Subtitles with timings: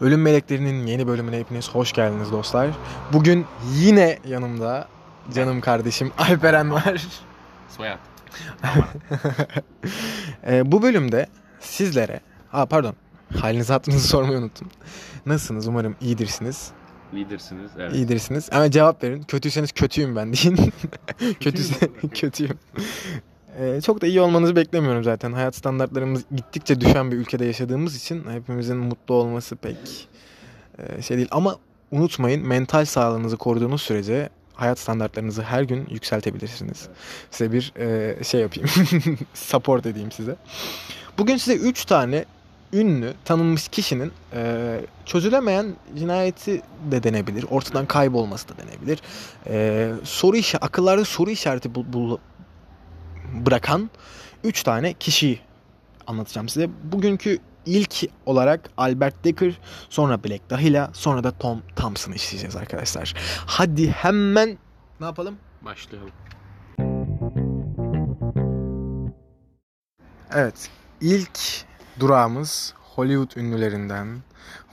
[0.00, 2.70] Ölüm Meleklerinin yeni bölümüne hepiniz hoş geldiniz dostlar.
[3.12, 4.88] Bugün yine yanımda
[5.34, 7.06] canım kardeşim Alperen var.
[7.76, 7.98] Soyad.
[10.46, 11.26] Ee, bu bölümde
[11.60, 12.20] sizlere...
[12.52, 12.94] Aa pardon.
[13.40, 14.68] Halinizi hatırınızı sormayı unuttum.
[15.26, 15.68] Nasılsınız?
[15.68, 16.72] Umarım iyidirsiniz.
[17.14, 17.70] Lidersiniz.
[17.78, 17.94] Evet.
[17.94, 18.48] İyidirsiniz.
[18.52, 19.22] Ama cevap verin.
[19.22, 20.72] Kötüyseniz kötüyüm ben deyin.
[21.40, 22.58] Kötüyse kötüyüm.
[23.58, 25.32] Ee, çok da iyi olmanızı beklemiyorum zaten.
[25.32, 30.08] Hayat standartlarımız gittikçe düşen bir ülkede yaşadığımız için hepimizin mutlu olması pek
[30.78, 31.28] e, şey değil.
[31.30, 31.56] Ama
[31.90, 36.88] unutmayın mental sağlığınızı koruduğunuz sürece hayat standartlarınızı her gün yükseltebilirsiniz.
[37.30, 38.68] Size bir e, şey yapayım.
[39.34, 40.36] Support edeyim size.
[41.18, 42.24] Bugün size 3 tane
[42.72, 45.66] ünlü, tanınmış kişinin e, çözülemeyen
[45.98, 47.46] cinayeti de denebilir.
[47.50, 49.02] Ortadan kaybolması da denebilir.
[49.46, 52.18] E, soru işi, akıllarda soru işareti bul, bul-
[53.32, 53.90] bırakan
[54.44, 55.40] 3 tane kişiyi
[56.06, 56.70] anlatacağım size.
[56.82, 63.14] Bugünkü ilk olarak Albert Decker, sonra Black Dahlia, sonra da Tom Thompson'ı işleyeceğiz arkadaşlar.
[63.46, 64.58] Hadi hemen
[65.00, 65.36] ne yapalım?
[65.62, 66.10] Başlayalım.
[70.34, 71.38] Evet, ilk
[72.00, 74.22] durağımız Hollywood ünlülerinden,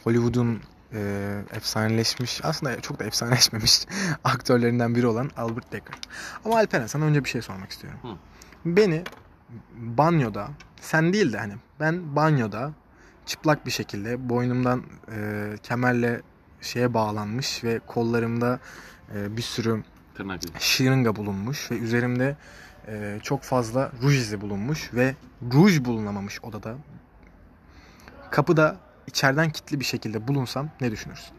[0.04, 0.62] Hollywood'un
[0.94, 3.86] e, efsaneleşmiş, aslında çok da efsaneleşmemiş
[4.24, 5.96] aktörlerinden biri olan Albert Decker.
[6.46, 8.00] Ama Alperen sana önce bir şey sormak istiyorum.
[8.02, 8.35] Hı.
[8.66, 9.04] Beni
[9.78, 10.50] banyoda,
[10.82, 12.72] sen değil de hani ben banyoda
[13.26, 16.22] çıplak bir şekilde boynumdan e, kemerle
[16.62, 18.60] şeye bağlanmış ve kollarımda
[19.16, 19.84] e, bir sürü
[20.16, 22.38] Tırnak şırınga bulunmuş ve üzerimde
[22.88, 25.16] e, çok fazla ruj izi bulunmuş ve
[25.54, 26.76] ruj bulunamamış odada.
[28.32, 31.36] Kapıda içeriden kilitli bir şekilde bulunsam ne düşünürsün?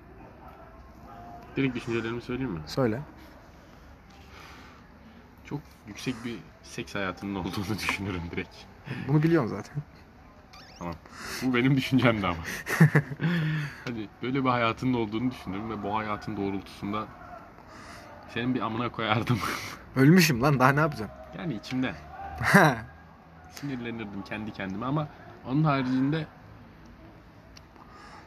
[1.57, 2.61] Direkt düşüncelerimi söyleyeyim mi?
[2.67, 3.01] Söyle.
[5.45, 6.39] Çok yüksek bir
[6.71, 8.55] seks hayatının olduğunu düşünürüm direkt.
[9.09, 9.75] Bunu biliyorum zaten.
[11.43, 12.39] Bu benim düşüncemdi ama.
[13.85, 17.07] Hadi böyle bir hayatının olduğunu düşünürüm ve bu hayatın doğrultusunda
[18.35, 19.39] senin bir amına koyardım.
[19.97, 21.11] Ölmüşüm lan daha ne yapacağım?
[21.39, 21.95] yani içimden.
[23.51, 25.09] Sinirlenirdim kendi kendime ama
[25.47, 26.27] onun haricinde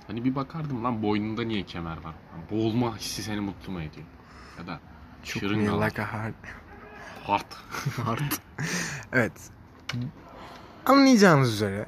[0.08, 2.14] hani bir bakardım lan boynunda niye kemer var?
[2.52, 4.06] Boğulma hissi seni mutlu mu ediyor?
[4.60, 4.80] Ya da
[5.24, 5.72] Çok şırınga
[7.26, 7.46] Heart.
[8.06, 8.42] heart.
[9.14, 9.32] evet.
[10.86, 11.86] Anlayacağınız üzere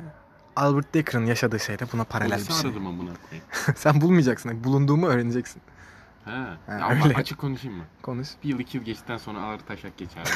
[0.56, 2.56] Albert Decker'ın yaşadığı şeyle buna paralel bir şey.
[2.69, 3.46] aradım amına koyayım.
[3.75, 4.64] Sen bulmayacaksın.
[4.64, 5.62] Bulunduğumu öğreneceksin.
[6.25, 6.31] He.
[6.31, 7.16] Ha, Ya ama öyle.
[7.16, 7.84] açık konuşayım mı?
[8.02, 8.28] Konuş.
[8.44, 10.24] Bir yıl iki yıl geçtikten sonra ağır taşak geçer.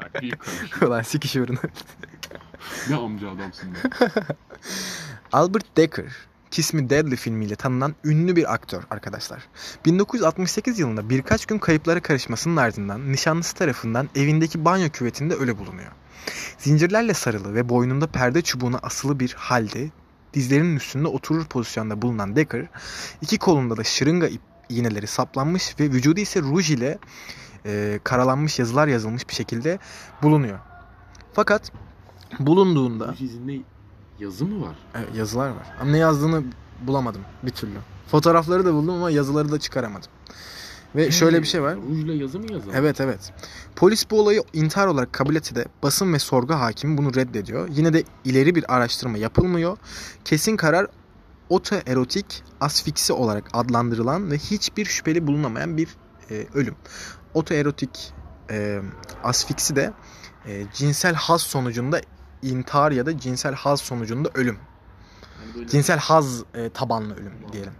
[0.00, 0.86] Bak büyük konuşayım.
[0.86, 1.58] Ulan sikiş uğruna.
[2.88, 3.78] Ne amca adamsın be.
[5.32, 6.12] Albert Decker,
[6.52, 9.48] Kiss Me Deadly filmiyle tanınan ünlü bir aktör arkadaşlar.
[9.84, 15.92] 1968 yılında birkaç gün kayıplara karışmasının ardından nişanlısı tarafından evindeki banyo küvetinde ölü bulunuyor.
[16.58, 19.90] Zincirlerle sarılı ve boynunda perde çubuğuna asılı bir halde
[20.34, 22.66] dizlerinin üstünde oturur pozisyonda bulunan Decker,
[23.20, 26.98] iki kolunda da şırınga ip- iğneleri saplanmış ve vücudu ise ruj ile
[27.66, 29.78] e, karalanmış yazılar yazılmış bir şekilde
[30.22, 30.58] bulunuyor.
[31.32, 31.72] Fakat
[32.40, 33.71] bulunduğunda Bu dizinde
[34.22, 34.76] yazı mı var?
[34.94, 35.66] Evet, yazılar var.
[35.80, 36.42] Ama ne yazdığını
[36.86, 37.78] bulamadım bir türlü.
[38.10, 40.10] Fotoğrafları da buldum ama yazıları da çıkaramadım.
[40.96, 41.76] Ve şöyle bir şey var.
[41.90, 42.76] Rujla yazı mı yazılmış?
[42.78, 43.32] Evet evet.
[43.76, 47.68] Polis bu olayı intihar olarak kabul etse de basın ve sorgu hakimi bunu reddediyor.
[47.68, 49.76] Yine de ileri bir araştırma yapılmıyor.
[50.24, 50.86] Kesin karar
[51.48, 55.88] otoerotik asfiksi olarak adlandırılan ve hiçbir şüpheli bulunamayan bir
[56.30, 56.74] e, ölüm.
[57.34, 58.12] Otoerotik
[58.50, 58.80] e,
[59.24, 59.92] asfiksi de
[60.46, 62.00] e, cinsel haz sonucunda
[62.42, 64.58] intihar ya da cinsel haz sonucunda ölüm.
[65.44, 67.72] Hani böyle Cinsel haz e, tabanlı ölüm diyelim.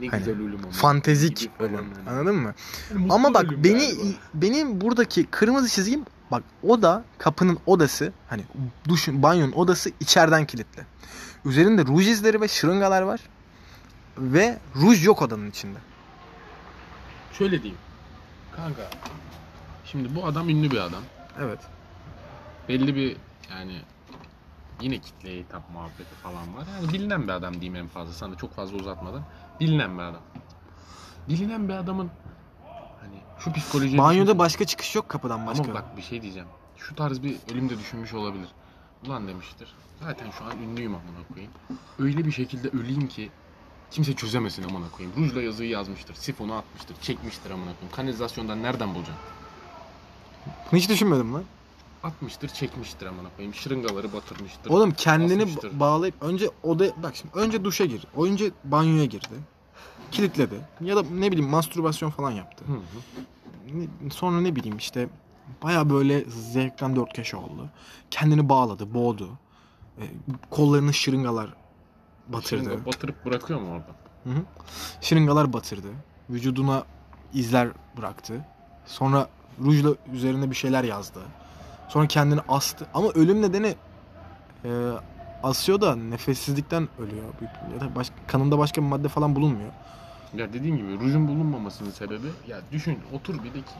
[0.00, 0.72] ne hani güzel ölüm ama.
[0.72, 1.74] Fantezik ölüm.
[1.74, 2.10] yani.
[2.10, 2.54] Anladın mı?
[2.94, 4.16] Mutlu Ama bak beni galiba.
[4.34, 8.42] benim buradaki kırmızı çizgim bak oda kapının odası hani
[8.88, 10.82] duşun banyonun odası içeriden kilitli.
[11.44, 13.20] Üzerinde ruj izleri ve şırıngalar var.
[14.18, 15.78] Ve ruj yok odanın içinde.
[17.32, 17.78] Şöyle diyeyim.
[18.56, 18.90] Kanka.
[19.84, 21.02] Şimdi bu adam ünlü bir adam.
[21.40, 21.58] Evet.
[22.68, 23.16] Belli bir
[23.50, 23.80] yani
[24.80, 26.64] yine kitleye hitap muhabbeti falan var.
[26.76, 28.12] Yani bilinen bir adam diyeyim en fazla.
[28.12, 29.22] Sana çok fazla uzatmadan.
[29.60, 30.22] Bilinen bir adam.
[31.28, 32.10] Bilinen bir adamın
[33.00, 34.38] hani şu psikolojiyi Banyoda düşünsene.
[34.38, 35.64] başka çıkış yok kapıdan başka.
[35.64, 36.48] Ama bak bir şey diyeceğim.
[36.76, 38.48] Şu tarz bir ölüm de düşünmüş olabilir.
[39.06, 39.74] Ulan demiştir.
[40.02, 41.52] Zaten şu an ünlüyüm amına koyayım.
[41.98, 43.30] Öyle bir şekilde öleyim ki
[43.90, 45.16] kimse çözemesin amına koyayım.
[45.16, 46.14] Rujla yazıyı yazmıştır.
[46.14, 46.96] Sifonu atmıştır.
[47.02, 47.96] Çekmiştir amına koyayım.
[47.96, 49.24] Kanalizasyondan nereden bulacaksın?
[50.72, 51.44] Hiç düşünmedim lan.
[52.02, 53.54] Atmıştır, çekmiştir amına koyayım.
[53.54, 54.70] Şırıngaları batırmıştır.
[54.70, 55.70] Oğlum kendini basmıştır.
[55.72, 58.06] ba- bağlayıp önce oda bak şimdi önce duşa gir.
[58.16, 59.34] Önce banyoya girdi.
[60.10, 60.54] Kilitledi.
[60.80, 62.64] Ya da ne bileyim mastürbasyon falan yaptı.
[62.66, 64.10] Hı hı.
[64.10, 65.08] Sonra ne bileyim işte
[65.62, 67.68] baya böyle zevkten dört köşe oldu.
[68.10, 69.28] Kendini bağladı, boğdu.
[69.98, 70.04] E,
[70.50, 71.54] kollarını şırıngalar
[72.28, 72.64] batırdı.
[72.64, 73.96] Şırınga batırıp bırakıyor mu orada?
[74.24, 74.42] Hı hı.
[75.00, 75.88] Şırıngalar batırdı.
[76.30, 76.84] Vücuduna
[77.34, 78.46] izler bıraktı.
[78.86, 79.28] Sonra
[79.64, 81.20] rujla üzerine bir şeyler yazdı.
[81.90, 82.86] Sonra kendini astı.
[82.94, 83.74] Ama ölüm nedeni
[84.64, 84.70] e,
[85.42, 87.24] asıyor da nefessizlikten ölüyor.
[87.74, 89.70] Ya da başka, kanında başka bir madde falan bulunmuyor.
[90.34, 93.74] Ya dediğim gibi rujun bulunmamasının sebebi ya düşün otur bir de ki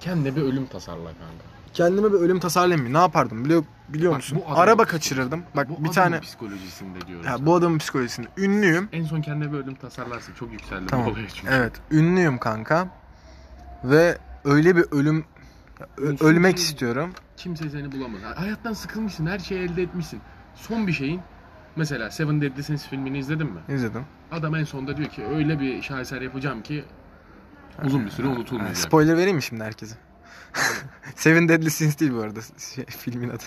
[0.00, 1.44] kendine bir ölüm tasarla kanka.
[1.72, 2.94] Kendime bir ölüm tasarlamayayım.
[2.94, 4.42] Ne yapardım biliyor, biliyor Bak, musun?
[4.48, 5.42] bu Araba kaçırırdım.
[5.56, 7.26] Bak Bu bir adamın tane psikolojisinde diyorum.
[7.26, 7.46] ya, sana.
[7.46, 8.88] bu adamın psikolojisinde ünlüyüm.
[8.92, 10.34] En son kendine bir ölüm tasarlarsın.
[10.34, 11.06] Çok yükseldi Tamam.
[11.06, 11.52] bu olaya çünkü.
[11.54, 12.88] Evet, ünlüyüm kanka.
[13.84, 15.24] Ve öyle bir ölüm
[15.96, 17.10] ö- Çünkü- ölmek istiyorum.
[17.36, 18.20] Kimse seni bulamaz.
[18.34, 19.26] Hayattan sıkılmışsın.
[19.26, 20.20] Her şeyi elde etmişsin.
[20.54, 21.20] Son bir şeyin
[21.76, 23.60] mesela Seven Deadly Sins filmini izledin mi?
[23.74, 24.04] İzledim.
[24.32, 26.84] Adam en sonunda diyor ki öyle bir şaheser yapacağım ki
[27.84, 28.76] uzun bir süre unutulmayacak.
[28.76, 29.96] Spoiler vereyim mi şimdi herkese?
[31.16, 32.40] Seven Deadly Sins değil bu arada
[32.74, 33.42] şey, filmin adı.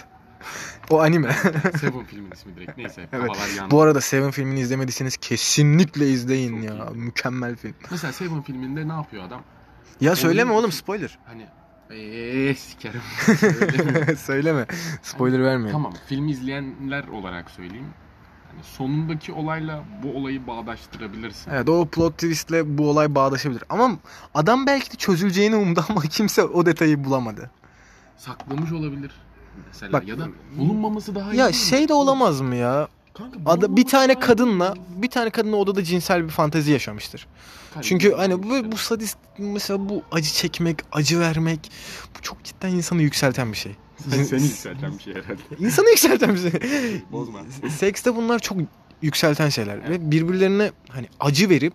[0.89, 1.31] O anime.
[1.79, 2.77] Seven filmin ismi direkt.
[2.77, 3.09] Neyse.
[3.13, 3.29] Evet.
[3.71, 6.85] Bu arada Seven filmini izlemediyseniz kesinlikle izleyin Çok ya.
[6.93, 6.97] iyi.
[6.97, 7.75] Mükemmel film.
[7.91, 9.41] Mesela Seven filminde ne yapıyor adam?
[10.01, 11.19] Ya söyleme oğlum spoiler.
[11.25, 11.47] Hani
[11.91, 13.01] eee sikerim.
[14.17, 14.65] Söyleme.
[15.01, 15.71] Spoiler vermeyin.
[15.71, 17.87] tamam filmi izleyenler olarak söyleyeyim.
[18.51, 21.51] Hani sonundaki olayla bu olayı bağdaştırabilirsin.
[21.51, 23.63] Evet o plot twistle bu olay bağdaşabilir.
[23.69, 23.91] Ama
[24.33, 27.51] adam belki de çözüleceğini umdu ama kimse o detayı bulamadı.
[28.17, 29.11] Saklamış olabilir.
[29.67, 30.27] Mesela Bak- ya da
[30.57, 31.37] bulunmaması daha iyi.
[31.37, 31.53] Ya değil mi?
[31.69, 32.87] şey de olamaz mı ya?
[33.17, 37.27] Kanka, Ada, bir tane kadınla bir tane kadınla odada cinsel bir fantezi yaşamıştır.
[37.73, 41.71] Kanka, Çünkü hani bu, bu sadist mesela bu acı çekmek, acı vermek
[42.17, 43.75] bu çok cidden insanı yükselten bir şey.
[44.09, 45.41] Sen, seni yükselten bir şey herhalde.
[45.59, 46.61] İnsanı yükselten bir şey.
[47.11, 47.39] Bozma.
[47.77, 48.57] Sekste bunlar çok
[49.01, 49.89] yükselten şeyler Evet.
[49.89, 51.73] ve birbirlerine hani acı verip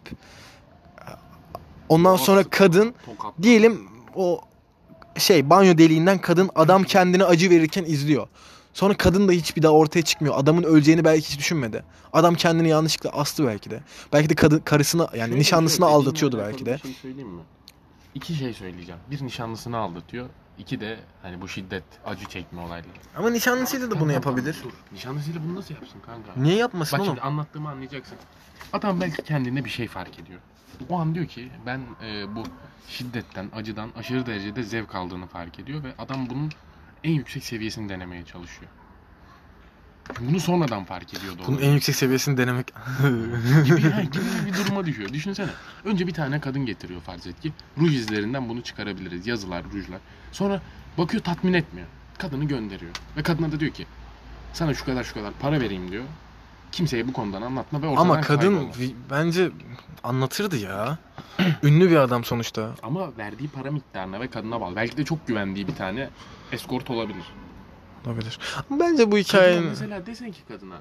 [1.88, 3.32] ondan sonra kadın Tokat.
[3.42, 4.40] diyelim o
[5.18, 8.28] şey banyo deliğinden kadın adam kendine acı verirken izliyor.
[8.74, 10.34] Sonra kadın da hiçbir daha ortaya çıkmıyor.
[10.38, 11.84] Adamın öleceğini belki hiç düşünmedi.
[12.12, 13.80] Adam kendini yanlışlıkla astı belki de.
[14.12, 16.74] Belki de kadın karısını yani Şöyle nişanlısını şey, aldatıyordu belki de.
[16.74, 17.42] Bir şey söyleyeyim mi?
[18.14, 19.00] İki şey söyleyeceğim.
[19.10, 20.26] Bir nişanlısını aldatıyor.
[20.58, 22.88] İki de hani bu şiddet, acı çekme olayları.
[23.16, 24.56] Ama nişanlısıyla da bunu yapabilir.
[24.64, 24.70] Dur.
[24.92, 26.32] Nişanlısıyla bunu nasıl yapsın kanka?
[26.36, 27.14] Niye yapmasın Bak oğlum?
[27.14, 28.18] şimdi anlattığımı anlayacaksın.
[28.72, 30.40] Adam belki kendine bir şey fark ediyor.
[30.88, 32.42] O an diyor ki ben e, bu
[32.88, 36.50] şiddetten, acıdan aşırı derecede zevk aldığını fark ediyor ve adam bunun
[37.04, 38.70] en yüksek seviyesini denemeye çalışıyor.
[40.20, 41.42] Bunu sonradan fark ediyordu.
[41.46, 41.60] Bunun o.
[41.60, 42.66] en yüksek seviyesini denemek.
[43.64, 45.12] gibi, ha, gibi bir duruma düşüyor.
[45.12, 45.50] Düşünsene.
[45.84, 47.52] Önce bir tane kadın getiriyor farz et ki.
[47.78, 49.26] Ruj izlerinden bunu çıkarabiliriz.
[49.26, 50.00] Yazılar, rujlar.
[50.32, 50.62] Sonra
[50.98, 51.88] bakıyor tatmin etmiyor.
[52.18, 52.92] Kadını gönderiyor.
[53.16, 53.86] Ve kadına da diyor ki
[54.52, 56.04] sana şu kadar şu kadar para vereyim diyor.
[56.72, 59.50] Kimseye bu konudan anlatma ve ortadan Ama kadın vi- bence
[60.04, 60.98] anlatırdı ya.
[61.62, 62.70] Ünlü bir adam sonuçta.
[62.82, 64.76] Ama verdiği para miktarına ve kadına bağlı.
[64.76, 66.10] Belki de çok güvendiği bir tane
[66.52, 67.24] eskort olabilir.
[68.06, 68.38] Olabilir.
[68.70, 69.64] Bence bu Kadına hikayenin...
[69.68, 70.76] mesela desen ki kadına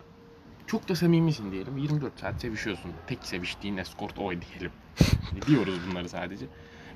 [0.67, 1.77] çok da samimisin diyelim.
[1.77, 2.91] 24 saat sevişiyorsun.
[3.07, 4.71] Tek seviştiğin eskort o diyelim.
[5.29, 6.45] Hani Diyoruz bunları sadece.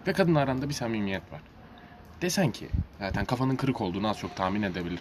[0.08, 1.42] Ve kadın aranda bir samimiyet var.
[2.22, 2.70] Desen ki
[3.00, 5.00] zaten kafanın kırık olduğunu az çok tahmin edebilir.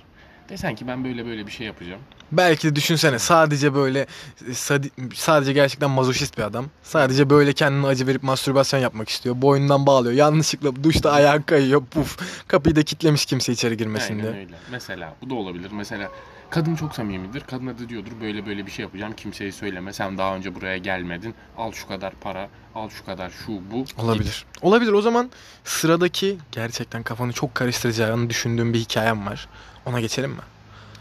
[0.49, 2.01] Desen ki ben böyle böyle bir şey yapacağım.
[2.33, 4.07] Belki de düşünsene sadece böyle
[4.49, 6.67] e, sadi- sadece gerçekten mazoşist bir adam.
[6.83, 9.43] Sadece böyle kendine acı verip mastürbasyon yapmak istiyor.
[9.43, 10.15] Boynundan bağlıyor.
[10.15, 11.85] Yanlışlıkla duşta ayağı kayıyor.
[11.87, 12.19] Puf.
[12.49, 14.43] Kapıyı da kitlemiş kimse içeri girmesin Aynen diye.
[14.45, 14.55] öyle.
[14.71, 15.71] Mesela bu da olabilir.
[15.73, 16.09] Mesela
[16.51, 17.41] kadın çok samimidir.
[17.41, 19.13] Kadına da diyordur böyle böyle bir şey yapacağım.
[19.17, 19.93] Kimseye söyleme.
[19.93, 21.35] Sen daha önce buraya gelmedin.
[21.57, 22.49] Al şu kadar para.
[22.75, 23.85] Al şu kadar şu bu.
[23.85, 23.99] Git.
[23.99, 24.45] Olabilir.
[24.63, 24.93] Olabilir.
[24.93, 25.31] O zaman
[25.65, 29.49] sıradaki gerçekten kafanı çok karıştıracağını düşündüğüm bir hikayem var.
[29.87, 30.37] Ona geçelim mi?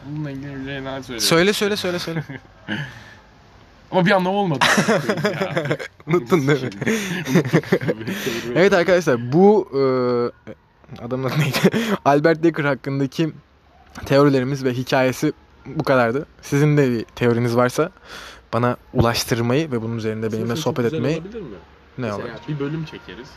[0.05, 1.19] Bununla ilgili bir şey daha söyle.
[1.19, 2.23] Söyle söyle söyle söyle.
[3.91, 4.65] Ama bir anlam olmadı.
[5.23, 5.67] Ya.
[6.07, 6.69] Unuttun değil mi?
[8.55, 9.81] Evet arkadaşlar bu e,
[11.03, 11.57] adamın adı neydi?
[12.05, 13.31] Albert Dekker hakkındaki
[14.05, 15.33] teorilerimiz ve hikayesi
[15.65, 16.25] bu kadardı.
[16.41, 17.91] Sizin de bir teoriniz varsa
[18.53, 21.47] bana ulaştırmayı ve bunun üzerinde benimle sohbet etmeyi olabilir mi?
[21.97, 22.25] ne Mesela olur.
[22.47, 23.27] bir bölüm çekeriz.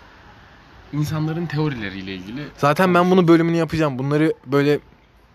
[0.93, 2.43] İnsanların teorileriyle ilgili.
[2.59, 3.99] Zaten ben bunu bölümünü yapacağım.
[3.99, 4.79] Bunları böyle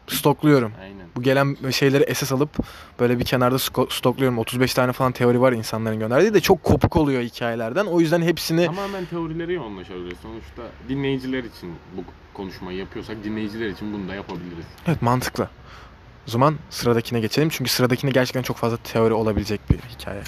[0.10, 0.72] stokluyorum.
[0.82, 1.08] Aynen.
[1.16, 2.50] Bu gelen şeyleri esas alıp
[3.00, 4.38] böyle bir kenarda stokluyorum.
[4.38, 7.86] 35 tane falan teori var insanların gönderdiği de çok kopuk oluyor hikayelerden.
[7.86, 10.18] O yüzden hepsini Tamamen teorileri yoğunlaşabiliriz.
[10.20, 12.01] Sonuçta dinleyiciler için bu
[12.34, 14.66] konuşmayı yapıyorsak dinleyiciler için bunu da yapabiliriz.
[14.88, 15.50] Evet mantıklı.
[16.28, 17.50] O zaman sıradakine geçelim.
[17.50, 20.22] Çünkü sıradakine gerçekten çok fazla teori olabilecek bir hikaye.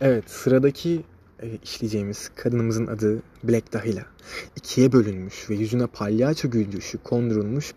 [0.00, 1.02] Evet sıradaki
[1.62, 4.04] işleyeceğimiz kadınımızın adı Black Dahlia.
[4.56, 7.74] İkiye bölünmüş ve yüzüne palyaço gülcüşü kondurulmuş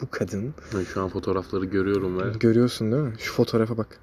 [0.00, 0.54] bu kadın.
[0.74, 3.14] Ben şu an fotoğrafları görüyorum ve Görüyorsun değil mi?
[3.18, 4.00] Şu fotoğrafa bak.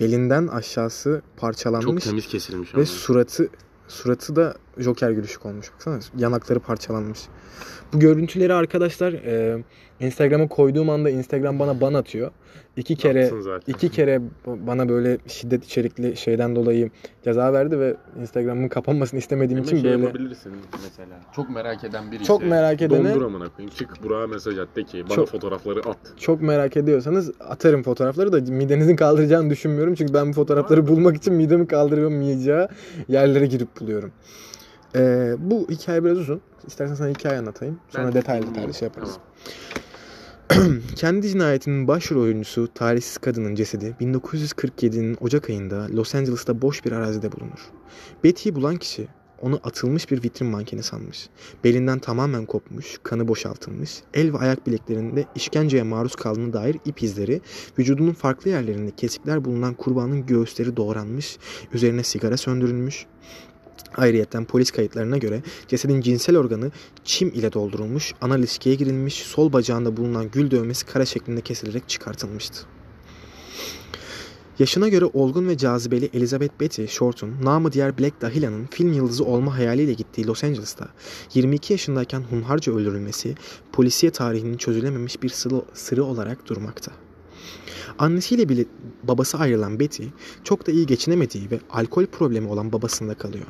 [0.00, 2.86] Belinden aşağısı çok parçalanmış temiz kesilmiş ve ama.
[2.86, 3.48] suratı
[3.88, 5.72] suratı da Joker gülüşü konmuş.
[5.72, 7.20] Baksana yanakları parçalanmış.
[7.92, 9.62] Bu görüntüleri arkadaşlar e,
[10.00, 12.30] Instagram'a koyduğum anda Instagram bana ban atıyor.
[12.76, 13.30] İki kere
[13.66, 16.90] iki kere bana böyle şiddet içerikli şeyden dolayı
[17.24, 21.20] ceza verdi ve Instagram'ın kapanmasını istemediğim Ama için şey böyle yapabilirsin mesela.
[21.36, 23.74] Çok merak eden biri Çok merak edene- Dondur amına koyayım.
[23.76, 25.96] Çık Burak'a mesaj at de ki bana Çok- fotoğrafları at.
[26.16, 29.94] çok merak ediyorsanız atarım fotoğrafları da midenizin kaldıracağını düşünmüyorum.
[29.94, 32.68] Çünkü ben bu fotoğrafları bulmak için midemi kaldıramayacağı
[33.08, 34.12] yerlere girip buluyorum.
[34.96, 36.40] Ee, bu hikaye biraz uzun.
[36.66, 37.80] İstersen sana hikaye anlatayım.
[37.88, 39.10] Sonra Ben detaylı detaylı şey yaparız.
[40.48, 40.76] Tamam.
[40.96, 47.32] Kendi cinayetinin başrol oyuncusu talihsiz kadının cesedi 1947'nin Ocak ayında Los Angeles'ta boş bir arazide
[47.32, 47.70] bulunur.
[48.24, 49.08] Betty'yi bulan kişi
[49.42, 51.28] onu atılmış bir vitrin mankeni sanmış.
[51.64, 57.40] Belinden tamamen kopmuş, kanı boşaltılmış, el ve ayak bileklerinde işkenceye maruz kaldığına dair ip izleri,
[57.78, 61.38] vücudunun farklı yerlerinde kesikler bulunan kurbanın göğüsleri doğranmış,
[61.72, 63.06] üzerine sigara söndürülmüş.
[63.96, 66.70] Ayrıyeten polis kayıtlarına göre cesedin cinsel organı
[67.04, 72.66] çim ile doldurulmuş, anal ilişkiye girilmiş, sol bacağında bulunan gül dövmesi kare şeklinde kesilerek çıkartılmıştı.
[74.58, 79.58] Yaşına göre olgun ve cazibeli Elizabeth Betty Short'un namı diğer Black Dahlia'nın film yıldızı olma
[79.58, 80.88] hayaliyle gittiği Los Angeles'ta
[81.34, 83.34] 22 yaşındayken hunharca öldürülmesi
[83.72, 85.28] polisiye tarihinin çözülememiş bir
[85.74, 86.92] sırrı olarak durmakta.
[87.98, 88.64] Annesiyle bile
[89.02, 90.04] babası ayrılan Betty
[90.44, 93.46] çok da iyi geçinemediği ve alkol problemi olan babasında kalıyor.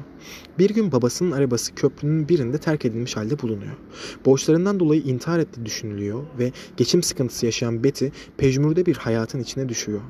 [0.59, 3.77] Bir gün babasının arabası köprünün birinde terk edilmiş halde bulunuyor.
[4.25, 10.01] Borçlarından dolayı intihar ettiği düşünülüyor ve geçim sıkıntısı yaşayan Betty pejmürde bir hayatın içine düşüyor.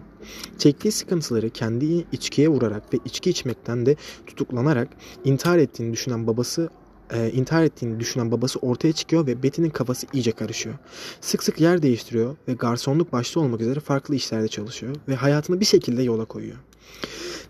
[0.58, 4.88] Çektiği sıkıntıları kendi içkiye vurarak ve içki içmekten de tutuklanarak
[5.24, 6.70] intihar ettiğini düşünen babası
[7.10, 10.74] e, intihar ettiğini düşünen babası ortaya çıkıyor ve Betty'nin kafası iyice karışıyor.
[11.20, 15.66] Sık sık yer değiştiriyor ve garsonluk başta olmak üzere farklı işlerde çalışıyor ve hayatını bir
[15.66, 16.56] şekilde yola koyuyor.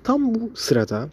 [0.04, 1.08] Tam bu sırada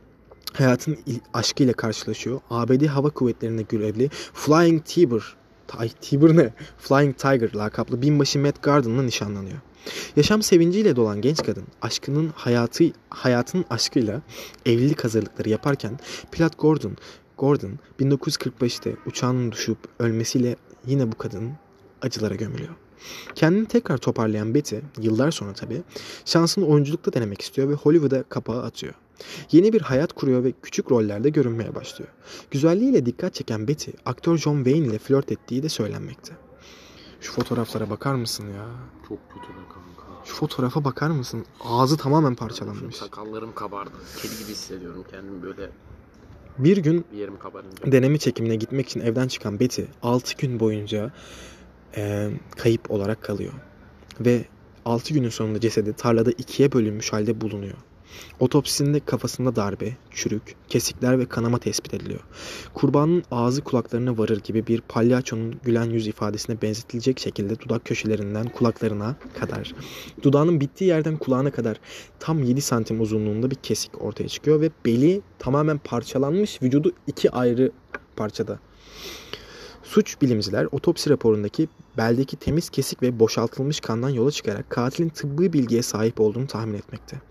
[0.53, 0.97] hayatın
[1.33, 2.41] aşkıyla karşılaşıyor.
[2.49, 5.35] ABD Hava Kuvvetleri'nde görevli Flying Tiger,
[5.77, 6.53] Ay, Tiger ne?
[6.77, 9.57] Flying Tiger lakaplı binbaşı Matt Garden'la nişanlanıyor.
[10.15, 14.21] Yaşam sevinciyle dolan genç kadın aşkının hayatı hayatın aşkıyla
[14.65, 15.99] evlilik hazırlıkları yaparken
[16.31, 16.97] pilot Gordon
[17.37, 20.55] Gordon 1945'te uçağının düşüp ölmesiyle
[20.87, 21.51] yine bu kadın
[22.01, 22.73] acılara gömülüyor.
[23.35, 25.83] Kendini tekrar toparlayan Betty yıllar sonra tabii
[26.25, 28.93] şansını oyunculukta denemek istiyor ve Hollywood'a kapağı atıyor.
[29.51, 32.11] Yeni bir hayat kuruyor ve küçük rollerde görünmeye başlıyor.
[32.51, 36.33] Güzelliğiyle dikkat çeken Betty, aktör John Wayne ile flört ettiği de söylenmekte.
[37.21, 38.65] Şu fotoğraflara bakar mısın ya?
[39.09, 40.25] Çok kötü be kanka.
[40.25, 41.45] Şu fotoğrafa bakar mısın?
[41.63, 42.95] Ağzı tamamen parçalanmış.
[42.95, 43.91] sakallarım kabardı.
[44.21, 45.69] Kedi gibi hissediyorum kendimi böyle
[46.57, 47.05] Bir gün
[47.85, 51.11] bir deneme çekimine gitmek için evden çıkan Betty 6 gün boyunca
[51.97, 53.53] e, kayıp olarak kalıyor.
[54.19, 54.45] Ve
[54.85, 57.77] 6 günün sonunda cesedi tarlada ikiye bölünmüş halde bulunuyor.
[58.39, 62.19] Otopsisinde kafasında darbe, çürük, kesikler ve kanama tespit ediliyor.
[62.73, 69.15] Kurbanın ağzı kulaklarına varır gibi bir palyaçonun gülen yüz ifadesine benzetilecek şekilde dudak köşelerinden kulaklarına
[69.39, 69.73] kadar,
[70.23, 71.79] dudağının bittiği yerden kulağına kadar
[72.19, 77.71] tam 7 santim uzunluğunda bir kesik ortaya çıkıyor ve beli tamamen parçalanmış, vücudu iki ayrı
[78.15, 78.59] parçada.
[79.93, 85.81] Suç bilimciler otopsi raporundaki beldeki temiz kesik ve boşaltılmış kandan yola çıkarak katilin tıbbi bilgiye
[85.81, 87.21] sahip olduğunu tahmin etmekte.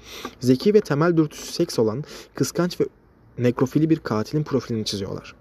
[0.40, 2.04] Zeki ve temel dürtüsü seks olan
[2.34, 2.84] kıskanç ve
[3.38, 5.34] nekrofili bir katilin profilini çiziyorlar.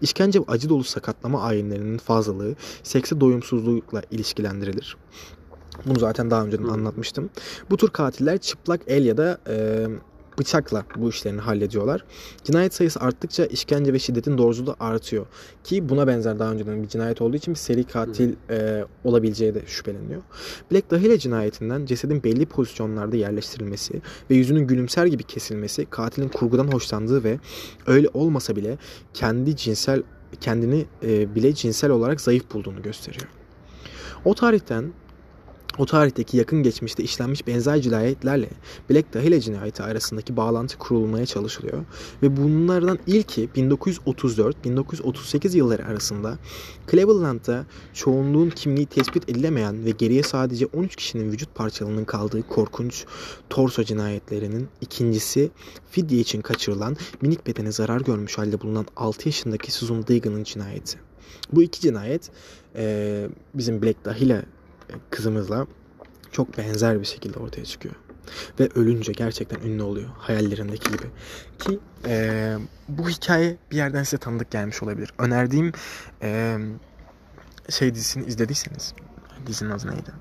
[0.00, 4.96] İşkence ve acı dolu sakatlama ayinlerinin fazlalığı sekse doyumsuzlukla ilişkilendirilir.
[5.86, 7.30] Bunu zaten daha önceden anlatmıştım.
[7.70, 9.86] Bu tür katiller çıplak el ya da e,
[10.38, 12.04] bıçakla bu işlerini hallediyorlar.
[12.44, 15.26] Cinayet sayısı arttıkça işkence ve şiddetin doğruluğu da artıyor.
[15.64, 19.62] Ki buna benzer daha önceden bir cinayet olduğu için bir seri katil e, olabileceği de
[19.66, 20.22] şüpheleniyor.
[20.72, 27.24] Black Dahlia cinayetinden cesedin belli pozisyonlarda yerleştirilmesi ve yüzünün gülümser gibi kesilmesi katilin kurgudan hoşlandığı
[27.24, 27.38] ve
[27.86, 28.78] öyle olmasa bile
[29.14, 30.02] kendi cinsel
[30.40, 33.28] kendini e, bile cinsel olarak zayıf bulduğunu gösteriyor.
[34.24, 34.92] O tarihten
[35.78, 38.48] o tarihteki yakın geçmişte işlenmiş benzer cinayetlerle
[38.90, 41.84] Black Dahlia cinayeti arasındaki bağlantı kurulmaya çalışılıyor.
[42.22, 46.38] Ve bunlardan ilki 1934-1938 yılları arasında
[46.90, 53.04] Cleveland'da çoğunluğun kimliği tespit edilemeyen ve geriye sadece 13 kişinin vücut parçalarının kaldığı korkunç
[53.50, 55.50] torso cinayetlerinin ikincisi
[55.90, 60.98] fidye için kaçırılan minik bedene zarar görmüş halde bulunan 6 yaşındaki Susan Deegan'ın cinayeti.
[61.52, 62.30] Bu iki cinayet
[63.54, 64.42] bizim Black Dahlia
[65.10, 65.66] kızımızla
[66.32, 67.94] çok benzer bir şekilde ortaya çıkıyor.
[68.60, 71.06] Ve ölünce gerçekten ünlü oluyor hayallerindeki gibi.
[71.58, 75.12] Ki eee, bu hikaye bir yerden size tanıdık gelmiş olabilir.
[75.18, 75.72] Önerdiğim
[76.22, 76.58] eee,
[77.68, 78.94] şey dizisini izlediyseniz
[79.46, 80.12] dizinin adı neydi?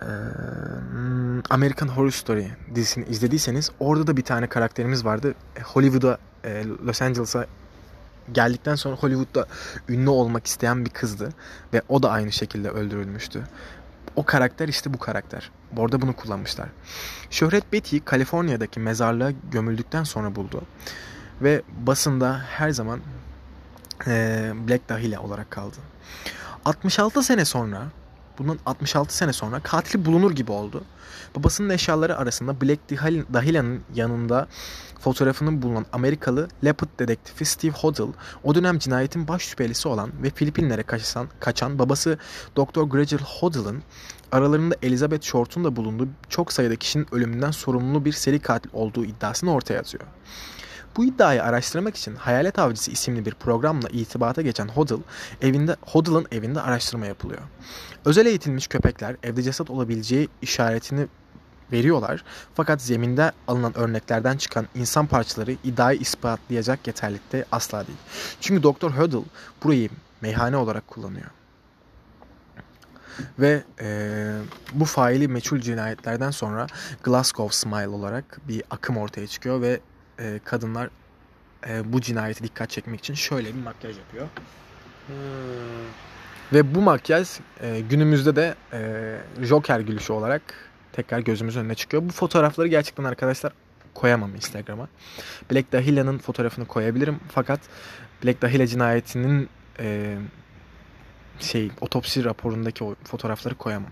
[0.00, 5.34] Hmm, American Horror Story dizisini izlediyseniz orada da bir tane karakterimiz vardı.
[5.56, 7.46] E, Hollywood'a, e, Los Angeles'a
[8.32, 9.46] geldikten sonra Hollywood'da
[9.88, 11.28] ünlü olmak isteyen bir kızdı
[11.72, 13.42] ve o da aynı şekilde öldürülmüştü.
[14.16, 15.50] O karakter işte bu karakter.
[15.76, 16.68] Orada bunu kullanmışlar.
[17.30, 20.62] Şöhret Betty'yi Kaliforniya'daki mezarlığa gömüldükten sonra buldu.
[21.42, 23.00] Ve basında her zaman
[24.06, 25.76] eee, Black Dahlia olarak kaldı.
[26.64, 27.82] 66 sene sonra,
[28.38, 30.84] bunun 66 sene sonra katili bulunur gibi oldu.
[31.36, 34.48] Babasının eşyaları arasında Black Dahil- Dahlia'nın yanında
[35.00, 38.12] fotoğrafının bulunan Amerikalı Leopard dedektifi Steve Hoddle,
[38.44, 42.18] o dönem cinayetin baş şüphelisi olan ve Filipinlere kaçan, kaçan babası
[42.56, 42.82] Dr.
[42.82, 43.82] Gregor Hoddle'ın
[44.32, 49.52] aralarında Elizabeth Short'un da bulunduğu çok sayıda kişinin ölümünden sorumlu bir seri katil olduğu iddiasını
[49.52, 50.04] ortaya atıyor.
[50.96, 54.96] Bu iddiayı araştırmak için Hayalet Avcısı isimli bir programla irtibata geçen Hoddle,
[55.42, 57.42] evinde Hoddle'ın evinde araştırma yapılıyor.
[58.04, 61.06] Özel eğitilmiş köpekler evde ceset olabileceği işaretini
[61.72, 62.24] veriyorlar.
[62.54, 67.98] Fakat zeminde alınan örneklerden çıkan insan parçaları iddiayı ispatlayacak yeterlikte asla değil.
[68.40, 68.90] Çünkü Dr.
[68.90, 69.24] Hoddle
[69.64, 69.88] burayı
[70.20, 71.30] meyhane olarak kullanıyor.
[73.38, 74.32] Ve eee,
[74.72, 76.66] bu faili meçhul cinayetlerden sonra
[77.02, 79.80] Glasgow Smile olarak bir akım ortaya çıkıyor ve
[80.18, 80.90] eee, kadınlar
[81.66, 84.26] eee, bu cinayete dikkat çekmek için şöyle bir makyaj yapıyor.
[86.52, 87.28] Ve bu makyaj
[87.62, 90.42] eee, günümüzde de eee, Joker gülüşü olarak
[90.92, 92.02] tekrar gözümüzün önüne çıkıyor.
[92.02, 93.52] Bu fotoğrafları gerçekten arkadaşlar
[93.94, 94.88] koyamam Instagram'a.
[95.52, 97.60] Black Dahlia'nın fotoğrafını koyabilirim fakat
[98.24, 100.18] Black Dahlia cinayetinin eee,
[101.40, 103.90] şey otopsi raporundaki o fotoğrafları koyamam.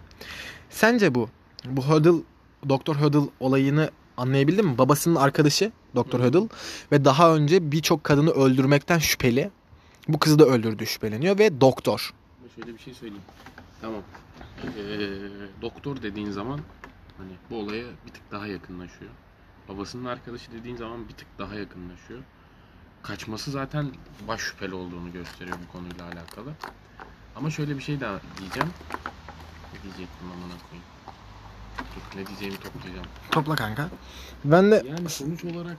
[0.71, 1.29] Sence bu
[1.65, 2.23] bu Huddle
[2.69, 2.95] Dr.
[2.95, 4.79] Huddle olayını anlayabildin mi?
[4.79, 5.73] Babasının arkadaşı.
[5.95, 6.01] Hı.
[6.01, 6.49] Huddle
[6.93, 9.51] ve daha önce birçok kadını öldürmekten şüpheli.
[10.09, 12.15] Bu kızı da öldürdüğü şüpheleniyor ve doktor.
[12.57, 13.23] Şöyle bir şey söyleyeyim.
[13.81, 14.03] Tamam.
[14.65, 16.61] Ee, doktor dediğin zaman
[17.19, 19.11] hani bu olaya bir tık daha yakınlaşıyor.
[19.69, 22.21] Babasının arkadaşı dediğin zaman bir tık daha yakınlaşıyor.
[23.03, 23.93] Kaçması zaten
[24.29, 26.53] baş şüpheli olduğunu gösteriyor bu konuyla alakalı.
[27.37, 28.69] Ama şöyle bir şey daha diyeceğim.
[29.75, 30.94] Ne diyecektim amına koyayım.
[31.79, 33.07] Dur ne diyeceğimi toplayacağım.
[33.31, 33.89] Topla kanka.
[34.45, 35.77] Ben de Yani sonuç olarak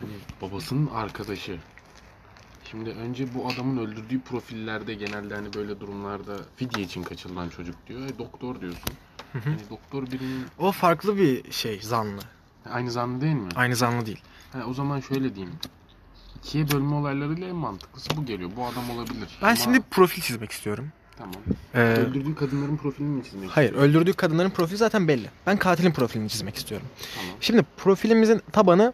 [0.00, 1.58] hani babasının arkadaşı.
[2.70, 8.00] Şimdi önce bu adamın öldürdüğü profillerde genelde hani böyle durumlarda fidye için kaçırılan çocuk diyor.
[8.00, 8.90] E, doktor diyorsun.
[9.32, 9.38] hı.
[9.44, 12.20] Hani doktor birinin o farklı bir şey zanlı.
[12.70, 13.48] aynı zanlı değil mi?
[13.56, 14.20] Aynı zanlı değil.
[14.52, 15.54] Ha, o zaman şöyle diyeyim.
[16.36, 18.50] İkiye bölme olaylarıyla en mantıklısı bu geliyor.
[18.56, 19.38] Bu adam olabilir.
[19.42, 20.88] Ben Ama- şimdi profil çizmek istiyorum.
[21.18, 21.34] Tamam.
[21.74, 23.90] Ee, Öldürdüğü kadınların profilini mi çizmek hayır, istiyorsun?
[23.90, 25.30] öldürdüğü kadınların profili zaten belli.
[25.46, 26.86] Ben katilin profilini çizmek istiyorum.
[27.14, 27.36] Tamam.
[27.40, 28.92] Şimdi profilimizin tabanı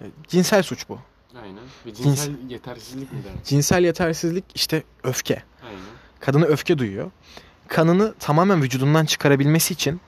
[0.00, 0.98] e, cinsel suç bu.
[1.42, 1.62] Aynen.
[1.86, 3.44] Ve cinsel yetersizlik mi der?
[3.44, 5.42] Cinsel yetersizlik işte öfke.
[5.66, 5.80] Aynen.
[6.20, 7.10] Kadına öfke duyuyor.
[7.68, 10.00] Kanını tamamen vücudundan çıkarabilmesi için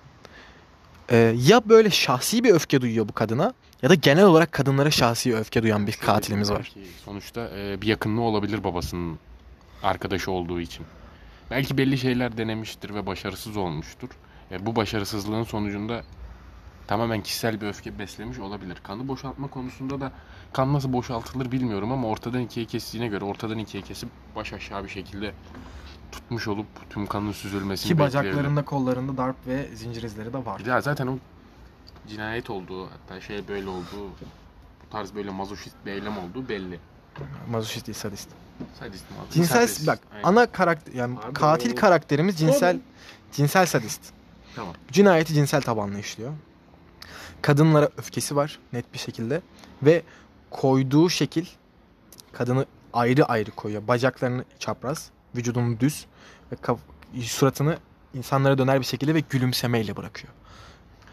[1.10, 5.36] e, ya böyle şahsi bir öfke duyuyor bu kadına ya da genel olarak kadınlara şahsi
[5.36, 6.72] öfke duyan bir katilimiz var.
[7.04, 9.18] Sonuçta e, bir yakınlığı olabilir babasının
[9.82, 10.86] arkadaşı olduğu için.
[11.50, 14.10] Belki belli şeyler denemiştir ve başarısız olmuştur.
[14.50, 16.02] E, bu başarısızlığın sonucunda
[16.86, 18.78] tamamen kişisel bir öfke beslemiş olabilir.
[18.82, 20.12] Kanı boşaltma konusunda da
[20.52, 24.88] kan nasıl boşaltılır bilmiyorum ama ortadan ikiye kestiğine göre ortadan ikiye kesip baş aşağı bir
[24.88, 25.32] şekilde
[26.12, 30.60] tutmuş olup tüm kanın süzülmesini Ki bacaklarında, kollarında darp ve zincir izleri de var.
[30.66, 31.18] Ya zaten o
[32.08, 34.08] cinayet olduğu hatta şey böyle olduğu
[34.84, 36.80] bu tarz böyle mazoşist bir eylem olduğu belli.
[37.50, 38.28] Mazoşist değil, sadist.
[38.78, 39.16] Sadist mi?
[39.32, 39.86] Cinsel Sadist.
[39.86, 40.24] bak Aynen.
[40.24, 42.80] ana karakter yani Abi katil o- karakterimiz cinsel Abi.
[43.32, 44.00] cinsel sadist.
[44.56, 44.74] Tamam.
[44.92, 46.32] Cinayeti cinsel tabanlı işliyor.
[47.42, 49.40] Kadınlara öfkesi var net bir şekilde
[49.82, 50.02] ve
[50.50, 51.46] koyduğu şekil
[52.32, 53.88] kadını ayrı ayrı koyuyor.
[53.88, 56.06] Bacaklarını çapraz, vücudunu düz
[56.52, 56.78] ve kaf-
[57.22, 57.78] suratını
[58.14, 60.32] insanlara döner bir şekilde ve gülümsemeyle bırakıyor.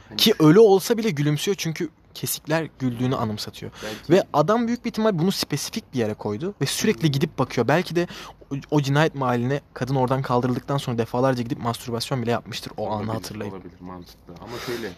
[0.09, 3.71] Hani Ki ölü olsa bile gülümsüyor çünkü kesikler güldüğünü anımsatıyor.
[3.83, 7.67] belki Ve adam büyük bir ihtimal bunu spesifik bir yere koydu ve sürekli gidip bakıyor.
[7.67, 8.07] Belki de
[8.51, 12.95] o, o cinayet mahalline kadın oradan kaldırıldıktan sonra defalarca gidip mastürbasyon bile yapmıştır o anı
[12.95, 13.53] olabilir, hatırlayıp.
[13.53, 14.91] Olabilir mantıklı ama şöyle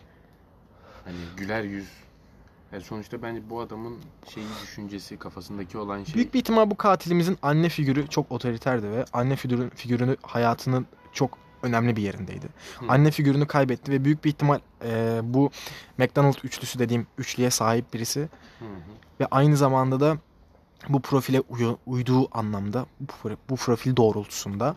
[1.05, 1.87] hani güler yüz
[2.71, 3.97] yani sonuçta bence bu adamın
[4.33, 9.05] şeyi düşüncesi kafasındaki olan şey Büyük bir ihtimal bu katilimizin anne figürü çok otoriterdi ve
[9.13, 12.47] anne figürü, figürünü hayatının çok önemli bir yerindeydi.
[12.79, 12.85] Hı.
[12.89, 15.51] Anne figürünü kaybetti ve büyük bir ihtimal e, bu
[15.97, 18.19] McDonald üçlüsü dediğim üçlüye sahip birisi
[18.59, 18.69] Hı hı.
[19.19, 20.17] ve aynı zamanda da
[20.89, 24.75] bu profile uyu- uyduğu anlamda bu, bu profil doğrultusunda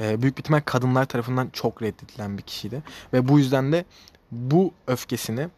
[0.00, 3.84] e, büyük bir ihtimal kadınlar tarafından çok reddedilen bir kişiydi ve bu yüzden de
[4.32, 5.48] bu öfkesini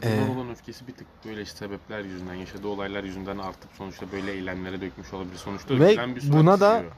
[0.00, 4.32] Kadınlar Ee, olan öfkesi bir tık böyle sebepler yüzünden yaşadığı olaylar yüzünden artıp sonuçta böyle
[4.32, 5.36] eylemlere dökmüş olabilir.
[5.36, 6.92] Sonuçta Ve bir buna da- çiziyor.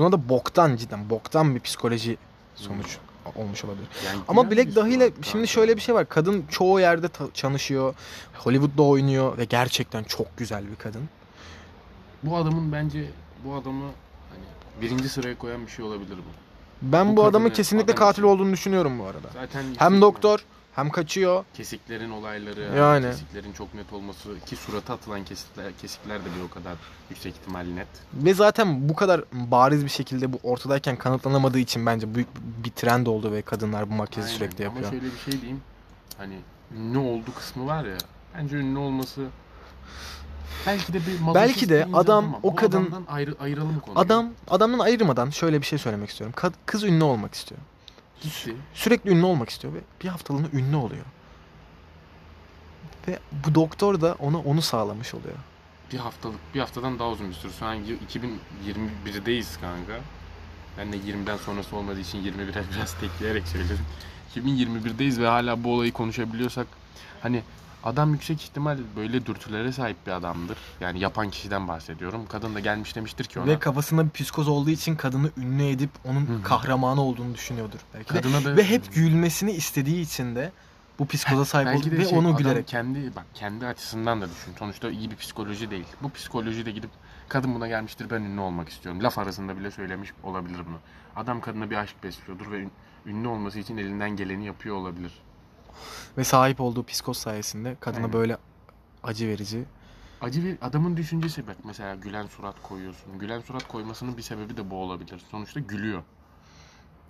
[0.00, 2.16] Buna da boktan cidden boktan bir psikoloji
[2.54, 2.98] sonuç
[3.36, 3.86] olmuş olabilir.
[4.06, 6.08] Yani Ama Black Dahlia surat şimdi şöyle bir şey var.
[6.08, 7.94] Kadın çoğu yerde ta- çalışıyor.
[8.38, 11.08] Hollywood'da oynuyor ve gerçekten çok güzel bir kadın.
[12.22, 13.10] Bu adamın bence
[13.44, 13.84] bu adamı
[14.30, 16.30] hani birinci sıraya koyan bir şey olabilir bu.
[16.82, 18.28] Ben Bu bu, adamın kadını, kesinlikle adam katil için.
[18.28, 19.28] olduğunu düşünüyorum bu arada.
[19.34, 20.44] Zaten Hem doktor
[20.80, 21.44] hem kaçıyor.
[21.54, 23.06] kesiklerin olayları, Yani.
[23.06, 26.74] kesiklerin çok net olması ki surata atılan kesikler, kesikler de bir o kadar
[27.10, 27.86] yüksek ihtimal net.
[28.14, 32.28] Ve zaten bu kadar bariz bir şekilde bu ortadayken kanıtlanamadığı için bence büyük
[32.64, 34.38] bir trend oldu ve kadınlar bu makyajı Aynen.
[34.38, 34.90] sürekli Ama yapıyor.
[35.02, 35.60] şöyle bir şey diyeyim.
[36.18, 36.36] Hani
[36.76, 37.98] ünlü oldu kısmı var ya.
[38.38, 39.26] Bence ünlü olması
[40.66, 43.98] belki de bir Belki de adam, ama o bu kadın- ayrı, ayıralım konuyu.
[44.00, 46.34] Adam adamdan ayırmadan şöyle bir şey söylemek istiyorum.
[46.38, 47.60] Kad- Kız ünlü olmak istiyor.
[48.20, 48.54] Gitti.
[48.74, 51.04] Sürekli ünlü olmak istiyor ve bir haftalığına ünlü oluyor.
[53.08, 55.36] Ve bu doktor da ona onu sağlamış oluyor.
[55.92, 57.52] Bir haftalık, bir haftadan daha uzun bir süre.
[57.58, 60.00] Şu an 2021'deyiz kanka.
[60.78, 63.78] Ben de 20'den sonrası olmadığı için 21'e biraz tekleyerek söyledim.
[64.36, 66.66] 2021'deyiz ve hala bu olayı konuşabiliyorsak
[67.22, 67.42] hani
[67.84, 70.58] adam yüksek ihtimal böyle dürtülere sahip bir adamdır.
[70.80, 72.26] Yani yapan kişiden bahsediyorum.
[72.28, 73.46] Kadın da gelmiş demiştir ki ona.
[73.46, 76.42] Ve kafasında bir psikoz olduğu için kadını ünlü edip onun Hı hı.
[76.42, 78.20] kahramanı olduğunu düşünüyordur belki de.
[78.20, 80.52] kadına da Ve hep gülmesini istediği için de
[80.98, 82.68] bu psikoza sahip oldu de ve şey, onu gülerek.
[82.68, 84.52] kendi bak kendi açısından da düşün.
[84.58, 85.86] Sonuçta iyi bir psikoloji değil.
[86.02, 86.90] Bu psikoloji de gidip
[87.28, 89.02] kadın buna gelmiştir ben ünlü olmak istiyorum.
[89.02, 90.76] Laf arasında bile söylemiş olabilir bunu.
[91.16, 92.72] Adam kadına bir aşk besliyordur ve ün-
[93.06, 95.12] ünlü olması için elinden geleni yapıyor olabilir.
[96.18, 98.12] Ve sahip olduğu psikoz sayesinde kadına Aynen.
[98.12, 98.36] böyle
[99.02, 99.64] acı verici.
[100.20, 103.18] Acı bir adamın düşüncesi bak mesela gülen surat koyuyorsun.
[103.18, 105.22] Gülen surat koymasının bir sebebi de bu olabilir.
[105.30, 106.02] Sonuçta gülüyor.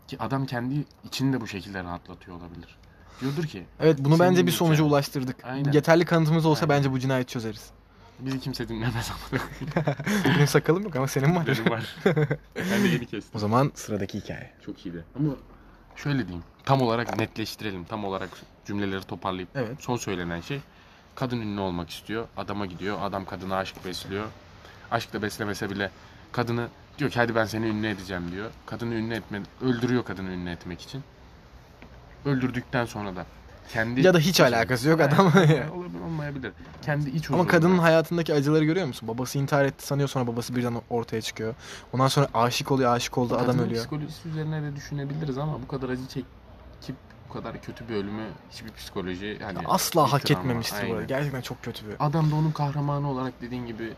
[0.08, 2.76] Ki adam kendi içini de bu şekilde rahatlatıyor olabilir.
[3.20, 5.44] Diyordur ki Evet bunu bence bir sonuca ulaştırdık.
[5.44, 5.72] Aynen.
[5.72, 6.76] Yeterli kanıtımız olsa Aynen.
[6.76, 7.70] bence bu cinayeti çözeriz.
[8.18, 9.42] bizi kimse dinlemez ama
[10.24, 11.46] Benim sakalım yok ama senin var.
[11.46, 11.96] benim var.
[12.56, 13.30] ben de yeni kestim.
[13.34, 14.52] O zaman sıradaki hikaye.
[14.66, 15.04] Çok iyiydi.
[15.18, 15.32] Ama
[16.02, 16.44] şöyle diyeyim.
[16.64, 17.84] Tam olarak netleştirelim.
[17.84, 18.28] Tam olarak
[18.66, 19.76] cümleleri toparlayıp Evet.
[19.80, 20.60] son söylenen şey
[21.14, 22.28] kadın ünlü olmak istiyor.
[22.36, 22.98] Adama gidiyor.
[23.02, 24.26] Adam kadına aşk besliyor.
[24.90, 25.90] Aşk da beslemese bile
[26.32, 28.50] kadını diyor ki hadi ben seni ünlü edeceğim diyor.
[28.66, 31.02] Kadını ünlü etme öldürüyor kadını ünlü etmek için.
[32.24, 33.26] Öldürdükten sonra da
[33.72, 35.26] kendi Ya da hiç alakası yok adam.
[35.36, 35.62] Olabilir,
[36.06, 36.52] olmayabilir.
[36.82, 39.08] Kendi iç Ama kadının hayatındaki acıları görüyor musun?
[39.08, 41.54] Babası intihar etti sanıyor sonra babası birden ortaya çıkıyor.
[41.92, 43.80] Ondan sonra aşık oluyor aşık oldu adam Kadının ölüyor.
[43.80, 46.26] psikolojisi üzerine de düşünebiliriz ama bu kadar acı çekip
[47.28, 51.04] bu kadar kötü bir ölümü hiçbir psikoloji hani Asla bir hak travma, etmemiştir bu arada.
[51.04, 51.94] Gerçekten çok kötü bir.
[52.00, 53.92] Adam da onun kahramanı olarak dediğin gibi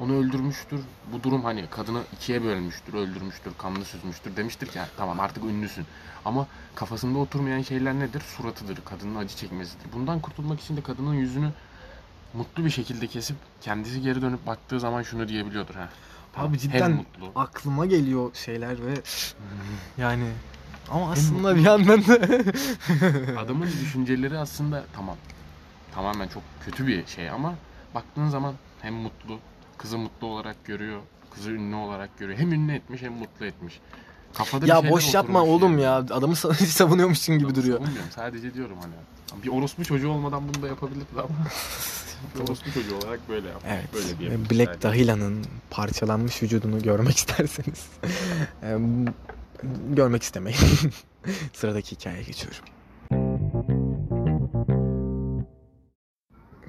[0.00, 0.80] onu öldürmüştür.
[1.12, 4.36] Bu durum hani kadını ikiye bölmüştür, öldürmüştür, kanını süzmüştür.
[4.36, 5.86] Demiştir ki "Ha, tamam artık ünlüsün.
[6.24, 8.20] Ama kafasında oturmayan şeyler nedir?
[8.36, 9.92] Suratıdır, kadının acı çekmesidir.
[9.92, 11.50] Bundan kurtulmak için de kadının yüzünü
[12.34, 15.88] mutlu bir şekilde kesip kendisi geri dönüp baktığı zaman şunu diyebiliyordur ha.
[16.36, 17.04] Abi cidden
[17.36, 18.94] aklıma geliyor şeyler ve
[19.98, 20.24] yani
[20.90, 22.14] ama aslında bir yandan da
[23.40, 25.16] Adamın düşünceleri aslında tamam.
[25.94, 27.54] Tamamen çok kötü bir şey ama
[27.94, 29.38] baktığın zaman hem mutlu,
[29.82, 31.00] kızı mutlu olarak görüyor,
[31.34, 32.38] kızı ünlü olarak görüyor.
[32.38, 33.80] Hem ünlü etmiş hem mutlu etmiş.
[34.34, 35.96] Kafada bir ya şeyler boş yapma oğlum ya.
[35.96, 37.78] Adamı sa- savunuyormuşsun gibi Adamı duruyor.
[37.78, 38.10] Savunmuyorum.
[38.10, 38.94] Sadece diyorum hani.
[39.44, 41.28] Bir orospu çocuğu olmadan bunu da yapabilirdi ama.
[42.34, 43.72] bir orospu çocuğu olarak böyle yapmış.
[43.72, 43.94] Evet.
[43.94, 44.82] Böyle diyebiliriz Black.
[44.82, 47.86] Dahila'nın parçalanmış vücudunu görmek isterseniz
[49.90, 50.58] görmek istemeyin.
[51.52, 52.60] Sıradaki hikayeye geçiyorum.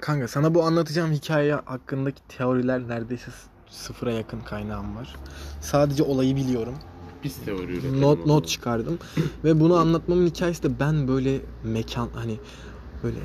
[0.04, 3.32] Kanka sana bu anlatacağım hikaye hakkındaki teoriler neredeyse
[3.70, 5.16] sıfıra yakın kaynağım var.
[5.62, 6.76] Sadece olayı biliyorum.
[7.24, 9.00] Biz teori üretelim Not not çıkardım
[9.44, 12.40] ve bunu anlatmamın hikayesi de ben böyle mekan hani
[13.04, 13.18] böyle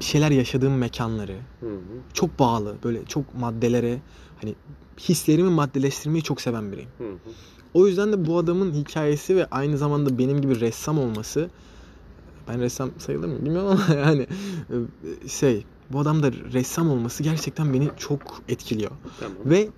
[0.00, 1.80] bir şeyler yaşadığım mekanları Hı hı.
[2.14, 3.98] çok bağlı böyle çok maddelere
[4.40, 4.54] hani
[4.98, 6.90] hislerimi maddeleştirmeyi çok seven biriyim.
[6.98, 7.16] Hı hı.
[7.74, 11.50] O yüzden de bu adamın hikayesi ve aynı zamanda benim gibi ressam olması
[12.48, 14.26] ben ressam sayılır mı bilmiyorum ama yani
[15.24, 18.90] e, şey bu adam da ressam olması gerçekten beni çok etkiliyor.
[19.20, 19.36] Tamam.
[19.44, 19.68] Ve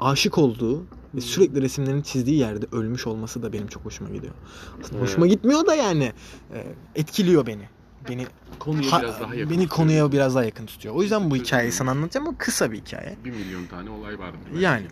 [0.00, 0.82] aşık olduğu
[1.14, 4.34] ve sürekli resimlerini çizdiği yerde ölmüş olması da benim çok hoşuma gidiyor.
[4.80, 5.08] Aslında Evet.
[5.08, 6.12] hoşuma gitmiyor da yani
[6.54, 7.68] e, etkiliyor beni.
[8.08, 8.26] Beni
[8.58, 9.50] Konuya ha- biraz daha yakın.
[9.50, 9.68] beni tutuyor.
[9.68, 10.94] konuya biraz daha yakın tutuyor.
[10.94, 13.16] O yüzden bu hikayeyi sana anlatacağım ama kısa bir hikaye.
[13.24, 14.36] Bir milyon tane olay vardı.
[14.50, 14.62] belki.
[14.64, 14.86] Yani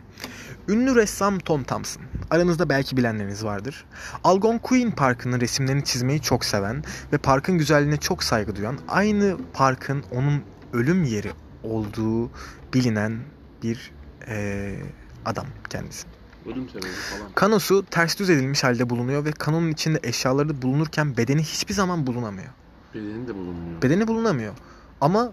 [0.69, 2.03] ünlü ressam Tom Thompson.
[2.31, 3.85] Aranızda belki bilenleriniz vardır.
[4.25, 10.43] Algonquin Parkı'nın resimlerini çizmeyi çok seven ve parkın güzelliğine çok saygı duyan, aynı parkın onun
[10.73, 11.31] ölüm yeri
[11.63, 12.31] olduğu
[12.75, 13.19] bilinen
[13.63, 13.91] bir
[14.29, 14.83] eee,
[15.25, 16.07] adam kendisi.
[16.47, 17.33] Ölüm sebebi falan.
[17.35, 22.49] Kanosu ters düz edilmiş halde bulunuyor ve kanonun içinde eşyaları bulunurken bedeni hiçbir zaman bulunamıyor.
[22.95, 23.83] Bedeni de bulunmuyor.
[23.83, 24.55] Bedeni bulunamıyor.
[25.01, 25.33] Ama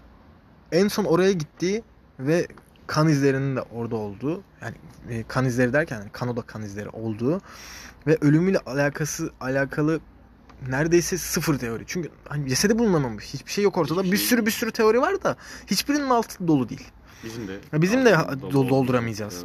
[0.72, 1.82] en son oraya gittiği
[2.18, 2.46] ve
[2.86, 4.74] kan izlerinin de orada olduğu yani
[5.10, 7.40] e, kan izleri derken yani kanoda kan izleri olduğu
[8.06, 10.00] ve ölümüyle alakası alakalı
[10.68, 11.84] neredeyse sıfır teori.
[11.86, 13.24] Çünkü hani cesedi bulunamamış.
[13.34, 14.00] Hiçbir şey yok ortada.
[14.02, 16.88] Hiçbir bir şey sürü bir sürü teori var da hiçbirinin altı dolu değil.
[17.24, 19.44] Bizim de bizim de aslında dol- dolduramayacağız.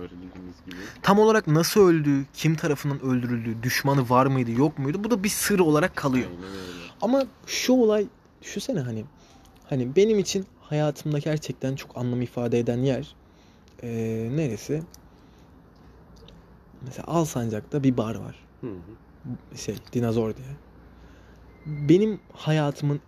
[1.02, 5.04] Tam olarak nasıl öldü, kim tarafından öldürüldü, düşmanı var mıydı, yok muydu?
[5.04, 6.30] Bu da bir sır olarak kalıyor.
[6.30, 6.85] Aynen öyle.
[7.02, 8.08] Ama şu olay
[8.42, 9.06] düşünsene hani
[9.64, 13.16] hani benim için hayatımda gerçekten çok anlam ifade eden yer
[13.84, 14.84] eee, neresi?
[16.82, 18.36] Mesela Alsancak'ta bir bar var.
[18.62, 19.58] Hı hı.
[19.58, 20.48] Şey, Dinozor diye.
[21.66, 23.00] Benim hayatımın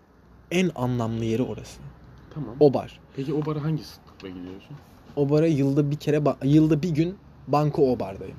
[0.52, 1.82] en anlamlı yeri orası.
[2.30, 2.58] Tamam.
[2.60, 3.00] O bar.
[3.14, 4.78] Peki o bara hangi sıklıkla gidiyorsun?
[5.16, 8.38] O bara yılda bir kere yılda bir gün banko o bardayım.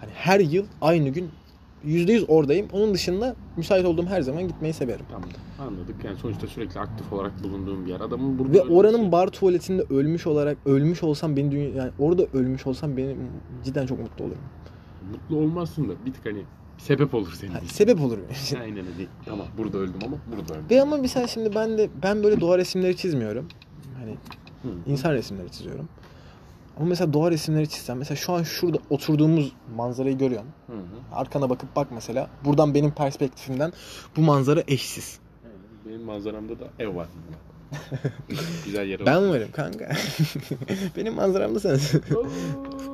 [0.00, 1.30] Hani her yıl aynı gün
[1.86, 2.66] %100 oradayım.
[2.72, 5.04] Onun dışında müsait olduğum her zaman gitmeyi severim.
[5.10, 5.28] Tamam.
[5.60, 6.04] Anladık.
[6.04, 8.00] Yani sonuçta sürekli aktif olarak bulunduğum bir yer.
[8.00, 12.66] Adamın burada Ve oranın bar tuvaletinde ölmüş olarak ölmüş olsam beni dünya yani orada ölmüş
[12.66, 13.16] olsam beni
[13.64, 14.38] cidden çok mutlu olurum.
[15.12, 16.42] mutlu olmazsın da bir tık hani
[16.78, 17.68] sebep olur senin Ha, için.
[17.68, 18.56] sebep olur benim için.
[18.60, 19.06] Aynen öyle.
[19.24, 20.64] Tamam burada öldüm ama burada öldüm.
[20.70, 23.48] Ve ama mesela şimdi ben de ben böyle doğa resimleri çizmiyorum.
[23.98, 24.12] Hani
[24.62, 24.68] Hı.
[24.86, 25.88] insan resimleri çiziyorum.
[26.76, 30.50] Ama mesela doğa resimleri çizsem mesela şu an şurada oturduğumuz manzarayı görüyorsun.
[30.66, 31.14] Hı hı.
[31.14, 32.30] Arkana bakıp bak mesela.
[32.44, 33.72] Buradan benim perspektifimden
[34.16, 35.18] bu manzara eşsiz.
[35.86, 37.08] Benim manzaramda da ev var.
[38.64, 39.92] Güzel yere Ben varım kanka.
[40.96, 42.02] benim manzaram da sensin.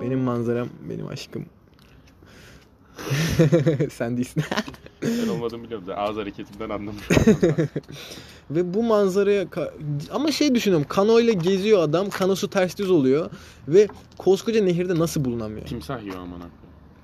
[0.01, 1.47] Benim manzaram benim aşkım.
[3.91, 4.43] Sen değilsin.
[5.03, 5.87] Ben olmadığımı biliyorum.
[5.87, 7.69] Zaten Ağız hareketimden anlamış oldum.
[8.51, 9.47] Ve bu manzaraya
[10.11, 10.87] ama şey düşünüyorum.
[10.89, 12.11] Kano ile geziyor adam.
[12.11, 13.31] Kanosu ters düz oluyor
[13.69, 13.89] ve
[14.19, 15.67] koskoca nehirde nasıl bulunamıyor?
[15.67, 16.41] Timsah yiyor aman.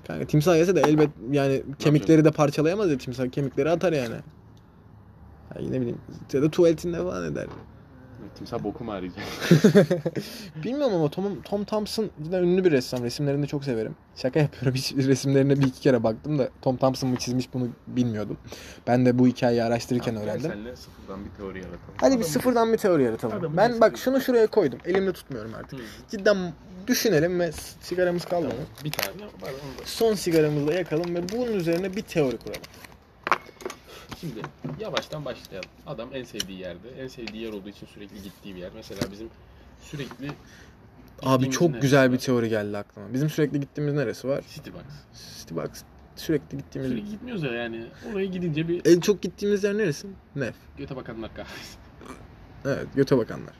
[0.07, 3.29] Kanka timsah yese de elbet yani kemikleri de parçalayamaz ya timsah.
[3.29, 4.15] Kemikleri atar yani.
[5.55, 5.97] Ya yine bileyim.
[6.33, 7.47] Ya da tuvaletinde falan eder.
[8.37, 9.23] Timsah bokumu arayacak.
[10.63, 13.03] Bilmiyorum ama Tom, Tom Thompson cidden ünlü bir ressam.
[13.03, 13.95] Resimlerini de çok severim.
[14.15, 14.73] Şaka yapıyorum.
[14.75, 18.37] Hiç resimlerine bir iki kere baktım da Tom Thompson mı çizmiş bunu bilmiyordum.
[18.87, 20.51] Ben de bu hikayeyi araştırırken Tamam, öğrendim.
[20.51, 21.93] Senle sıfırdan bir teori yaratalım.
[21.97, 23.37] Hadi bir sıfırdan bir teori yaratalım.
[23.37, 24.79] Adamın Ben bak şunu şuraya koydum.
[24.85, 25.79] Elimde tutmuyorum artık.
[25.79, 25.83] Hı.
[26.11, 26.37] Cidden
[26.87, 27.51] düşünelim ve
[27.81, 28.49] sigaramız kalmadı.
[28.49, 29.51] Tamam, Bir tane var.
[29.85, 32.61] Son sigaramızı da yakalım ve bunun üzerine bir teori kuralım.
[34.21, 34.41] Şimdi
[34.79, 35.69] yavaştan başlayalım.
[35.87, 38.71] Adam en sevdiği yerde, en sevdiği yer olduğu için sürekli gittiği bir yer.
[38.75, 39.29] Mesela bizim
[39.81, 40.31] sürekli
[41.21, 43.13] Abi çok güzel bir teori geldi aklıma.
[43.13, 44.43] Bizim sürekli gittiğimiz neresi var?
[44.53, 44.81] City Box.
[45.39, 45.69] City Box.
[46.15, 46.91] Sürekli gittiğimiz...
[46.91, 47.85] Sürekli gitmiyoruz ya yani.
[48.13, 50.07] Oraya gidince bir En çok gittiğimiz yer neresi?
[50.35, 50.55] Nef.
[50.77, 51.77] göte bakanlar kahvesi.
[52.65, 53.53] Evet, göte bakanlar.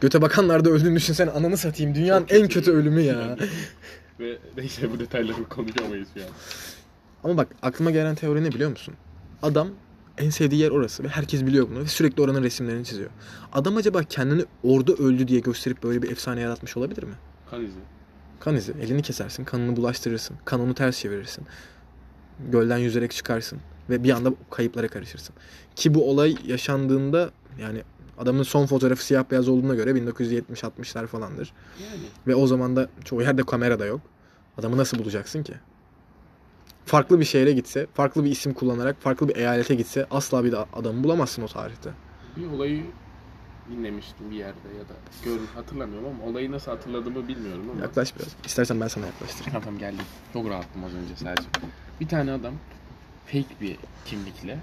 [0.00, 1.94] Göte bakanlar da öldüğünü düşünsene ananı satayım.
[1.94, 3.36] Dünyanın Çok en kötü ölümü ya.
[4.20, 6.22] Ve neyse bu detayları konuşamayız an.
[7.24, 8.94] Ama bak aklıma gelen teori ne biliyor musun?
[9.42, 9.68] Adam
[10.18, 13.10] en sevdiği yer orası ve herkes biliyor bunu ve sürekli oranın resimlerini çiziyor.
[13.52, 17.14] Adam acaba kendini orada öldü diye gösterip böyle bir efsane yaratmış olabilir mi?
[17.50, 17.78] Kan izi.
[18.40, 18.72] Kan izi.
[18.82, 21.46] Elini kesersin, kanını bulaştırırsın, kanını ters çevirirsin.
[22.52, 23.58] Gölden yüzerek çıkarsın
[23.90, 25.34] ve bir anda kayıplara karışırsın.
[25.76, 27.82] Ki bu olay yaşandığında yani
[28.18, 31.52] adamın son fotoğrafı siyah beyaz olduğuna göre 1970-60'lar falandır.
[31.82, 34.00] Yani Ve o zaman da çoğu yerde kamera da yok.
[34.58, 35.54] Adamı nasıl bulacaksın ki?
[36.86, 41.04] Farklı bir şehre gitse, farklı bir isim kullanarak farklı bir eyalete gitse asla bir adamı
[41.04, 41.90] bulamazsın o tarihte.
[42.36, 42.82] bir olayı
[43.70, 47.80] dinlemiştim bir yerde ya da gör hatırlamıyorum ama olayı nasıl hatırladığımı bilmiyorum ama.
[47.80, 48.28] Yaklaş biraz.
[48.44, 49.44] İstersen ben sana yaklaştırayım.
[49.52, 50.04] Tamam tamam geldim.
[50.32, 51.48] Çok rahattım az önce sadece.
[52.00, 52.54] Bir tane adam
[53.26, 54.58] fake bir kimlikle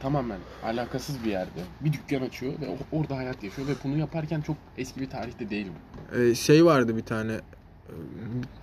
[0.00, 4.56] tamamen alakasız bir yerde bir dükkan açıyor ve orada hayat yaşıyor ve bunu yaparken çok
[4.78, 5.72] eski bir tarihte değil mi?
[6.18, 7.40] Ee, şey vardı bir tane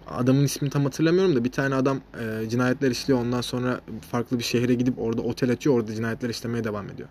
[0.08, 3.82] adamın ismini tam hatırlamıyorum da bir tane adam e, cinayetler işliyor ondan sonra
[4.12, 7.10] farklı bir şehre gidip orada otel açıyor orada cinayetler işlemeye devam ediyor.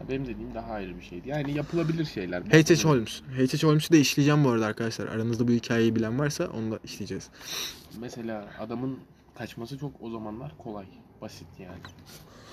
[0.00, 1.28] Ya benim dediğim daha ayrı bir şeydi.
[1.28, 2.42] Yani yapılabilir şeyler.
[2.42, 2.84] H.H.
[2.84, 3.22] Holmes.
[3.22, 3.66] H.H.
[3.66, 5.06] Holmes'u da işleyeceğim bu arada arkadaşlar.
[5.06, 7.30] Aranızda bu hikayeyi bilen varsa onu da işleyeceğiz.
[8.00, 8.98] Mesela adamın
[9.34, 10.86] kaçması çok o zamanlar kolay.
[11.20, 11.80] Basit yani.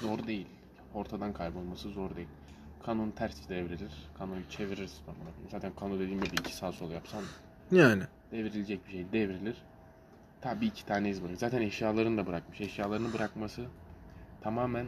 [0.02, 0.48] Zor değil.
[0.94, 2.28] Ortadan kaybolması zor değil.
[2.86, 3.92] Kanun ters devrilir.
[4.18, 5.02] Kanoyu çeviririz.
[5.52, 7.24] Zaten kano dediğim gibi iki sağ sol yapsan
[7.72, 8.04] Yani.
[8.32, 9.56] devrilecek bir şey devrilir.
[10.42, 11.38] Tabii iki tane iz bırakır.
[11.38, 12.62] Zaten eşyalarını da bırakmış.
[12.62, 13.62] Eşyalarını bırakması
[14.42, 14.86] tamamen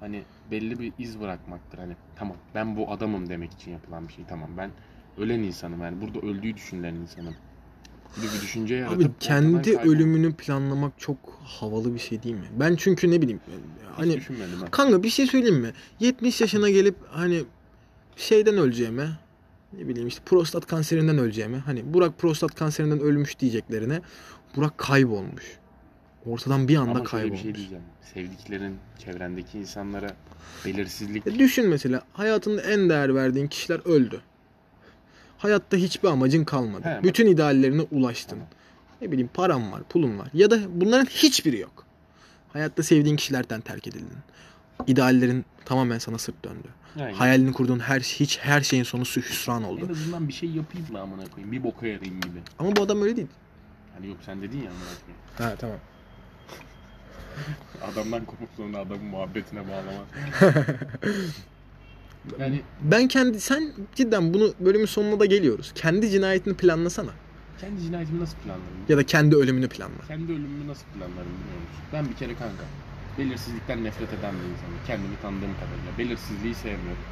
[0.00, 1.78] hani belli bir iz bırakmaktır.
[1.78, 4.24] Hani tamam ben bu adamım demek için yapılan bir şey.
[4.28, 4.70] Tamam ben
[5.18, 7.34] ölen insanım yani burada öldüğü düşünülen insanım.
[8.16, 12.46] Gibi bir düşünce yaratıp Abi kendi ölümünü planlamak çok havalı bir şey değil mi?
[12.60, 14.70] Ben çünkü ne bileyim Hiç hani düşünmedim ha.
[14.70, 15.72] kanka bir şey söyleyeyim mi?
[16.00, 17.44] 70 yaşına gelip hani
[18.16, 19.08] şeyden öleceğime
[19.78, 24.00] ne bileyim işte prostat kanserinden öleceğime hani Burak prostat kanserinden ölmüş diyeceklerine
[24.56, 25.58] Burak kaybolmuş.
[26.26, 27.38] Ortadan bir anda Ama kaybolmuş.
[27.38, 27.84] bir şey diyeceğim.
[28.14, 30.10] Sevdiklerin çevrendeki insanlara
[30.66, 34.20] belirsizlik E düşün mesela hayatında en değer verdiğin kişiler öldü.
[35.38, 36.88] Hayatta hiçbir amacın kalmadı.
[36.88, 37.02] He.
[37.02, 38.38] Bütün ideallerine ulaştın.
[39.00, 40.28] Ne bileyim param var, pulun var.
[40.34, 41.86] Ya da bunların hiçbiri yok.
[42.52, 44.18] Hayatta sevdiğin kişilerden terk edildin.
[44.86, 46.68] İdeallerin tamamen sana sırt döndü.
[46.96, 49.88] Yani Hayalini kurduğun her hiç her şeyin sonu hüsran en oldu.
[49.90, 51.52] azından bir şey yapayım da amına koyayım.
[51.52, 52.38] Bir boka yarayayım gibi.
[52.58, 53.28] Ama bu adam öyle değil.
[53.94, 55.20] Hani yok sen dedin ya amına koyayım.
[55.38, 55.76] Ha tamam.
[57.92, 60.06] Adamdan kopup sonra adamın muhabbetine bağlamak.
[62.38, 65.72] yani Ben kendi sen cidden bunu bölümün sonuna da geliyoruz.
[65.74, 67.10] Kendi cinayetini planlasana
[67.60, 68.64] kendi cinayetimi nasıl planlarım?
[68.88, 70.06] ya da kendi ölümünü planla.
[70.08, 71.84] Kendi ölümümü nasıl planlarım biliyor musun?
[71.92, 72.64] Ben bir kere kanka
[73.18, 74.78] belirsizlikten nefret eden bir insanım.
[74.86, 75.98] Kendimi tanıdığım kadarıyla.
[75.98, 77.04] Belirsizliği sevmiyorum.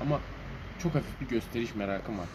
[0.00, 0.20] Ama
[0.78, 2.26] çok hafif bir gösteriş merakım var.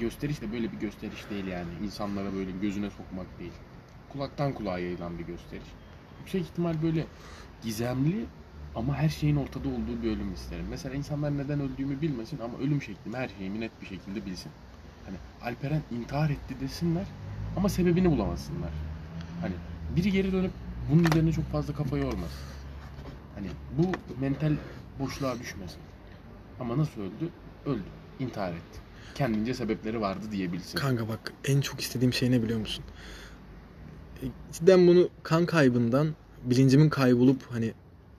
[0.00, 1.68] Gösteriş de böyle bir gösteriş değil yani.
[1.84, 3.52] İnsanlara böyle gözüne sokmak değil.
[4.12, 5.68] Kulaktan kulağa yayılan bir gösteriş.
[6.20, 7.06] Yüksek ihtimal böyle
[7.62, 8.24] gizemli
[8.74, 10.66] ama her şeyin ortada olduğu bir ölüm isterim.
[10.70, 14.52] Mesela insanlar neden öldüğümü bilmesin ama ölüm şeklimi her şeyimi net bir şekilde bilsin.
[15.06, 17.06] Hani Alperen intihar etti desinler
[17.56, 18.70] ama sebebini bulamasınlar.
[19.40, 19.54] Hani
[19.96, 20.50] biri geri dönüp
[20.90, 22.55] bunun üzerine çok fazla kafa yormaz.
[23.36, 24.52] Hani bu mental
[24.98, 25.78] boşluğa düşmesin.
[26.60, 27.28] Ama nasıl öldü?
[27.66, 27.82] Öldü.
[28.18, 28.80] İntihar etti.
[29.14, 30.78] Kendince sebepleri vardı diyebilsin.
[30.78, 32.84] Kanka bak en çok istediğim şey ne biliyor musun?
[34.52, 37.74] Cidden bunu kan kaybından bilincimin kaybolup hani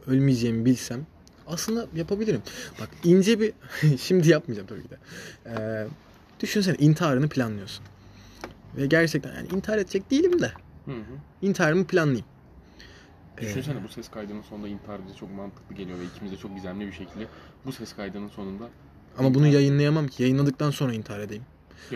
[0.08, 1.06] ölmeyeceğimi bilsem
[1.48, 2.42] aslında yapabilirim.
[2.80, 3.54] Bak ince bir
[4.00, 4.98] şimdi yapmayacağım tabii ki de.
[5.46, 5.88] Ee,
[6.40, 7.86] düşünsene intiharını planlıyorsun.
[8.78, 10.52] Ve gerçekten yani intihar edecek değilim de
[10.86, 11.04] Hı hı.
[11.42, 12.26] intiharımı planlayayım.
[13.38, 16.56] Ee, Düşünsene bu ses kaydının sonunda intihar bize çok mantıklı geliyor ve ikimiz de çok
[16.56, 17.26] gizemli bir şekilde
[17.65, 18.69] bu ses kaydının sonunda
[19.17, 20.23] ama bunu yayınlayamam ki.
[20.23, 21.43] Yayınladıktan sonra intihar edeyim.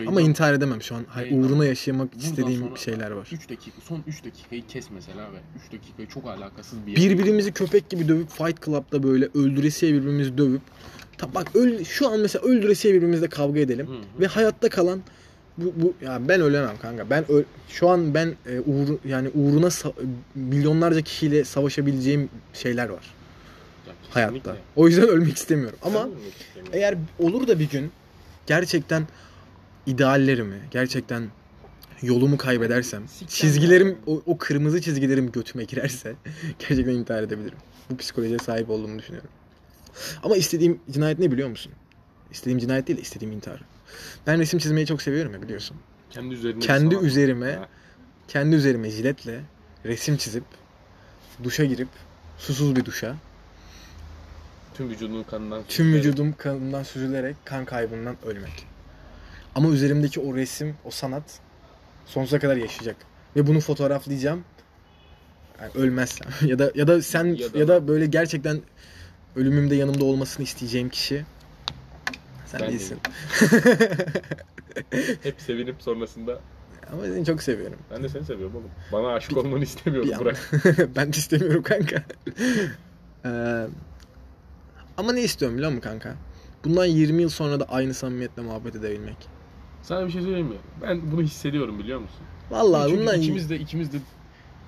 [0.06, 1.04] Ama intihar edemem şu an.
[1.08, 3.28] Hay- uğruna yaşamak istediğim sonra şeyler var.
[3.32, 7.90] 3 dakika son 3 dakikayı kes mesela ve 3 dakikayı çok alakasız bir Birbirimizi köpek
[7.90, 10.62] gibi dövüp Fight Club'da böyle öldüresiye birbirimizi dövüp
[11.18, 14.20] Ta bak öl, şu an mesela öldüresiye birbirimizle kavga edelim Hı hı.
[14.20, 15.02] ve hayatta kalan
[15.58, 17.10] bu, bu ya ben ölemem kanka.
[17.10, 19.92] Ben öl- şu an ben e, uğur yani uğruna sa-
[20.34, 23.14] milyonlarca kişiyle savaşabileceğim şeyler var
[23.86, 24.20] Ya kesinlikle.
[24.50, 24.56] hayatta.
[24.76, 25.78] O yüzden ölmek istemiyorum.
[25.82, 26.72] Ama Ben de ölmek istemiyorum.
[26.72, 27.90] eğer olur da bir gün
[28.46, 29.06] gerçekten
[29.86, 31.22] ideallerimi, gerçekten
[32.02, 36.14] yolumu kaybedersem, Sikten çizgilerim, o, o kırmızı çizgilerim götüme girerse
[36.58, 37.58] gerçekten intihar edebilirim.
[37.90, 39.30] Bu psikolojiye sahip olduğumu düşünüyorum.
[40.22, 41.72] Ama istediğim cinayet ne biliyor musun?
[42.30, 43.60] İstediğim cinayet değil de istediğim intihar.
[44.26, 45.76] Ben resim çizmeyi çok seviyorum ya biliyorsun.
[46.10, 47.68] kendi üzerine Kendi sanat- üzerime, Ha.
[48.28, 49.40] kendi üzerime jiletle
[49.84, 50.44] resim çizip
[51.44, 51.88] duşa girip
[52.38, 53.16] susuz bir duşa
[54.74, 56.04] tüm vücudunun kanından Tüm süzülerek.
[56.06, 58.66] vücudum kanımdan süzülerek kan kaybından ölmek.
[59.54, 61.40] Ama üzerimdeki o resim, o sanat
[62.06, 62.96] sonsuza kadar yaşayacak.
[63.36, 64.44] Ve bunu fotoğraflayacağım.
[65.60, 68.60] Yani ölmezsem ya da ya da sen Ya ya da- da, böyle gerçekten
[69.36, 71.24] ölümümde yanımda olmasını isteyeceğim kişi
[72.52, 72.98] sen Ben değilsin.
[75.22, 76.40] Hep sevinip sonrasında
[76.92, 77.78] Ama seni çok seviyorum.
[77.90, 78.70] ben de seni seviyorum oğlum.
[78.92, 80.50] Bana aşık olmanı istemiyorum Bir bırak.
[80.96, 82.02] ben de istemiyorum kanka.
[83.24, 83.66] Ee,
[84.96, 86.14] ama ne istiyorum biliyor musun kanka?
[86.64, 89.16] Bundan 20 yıl sonra da aynı samimiyetle muhabbet edebilmek.
[89.82, 90.56] Sana bir şey söyleyeyim mi?
[90.82, 92.20] Ben bunu hissediyorum biliyor musun?
[92.50, 93.96] Vallahi Çünkü bundan ikimiz de ikimiz de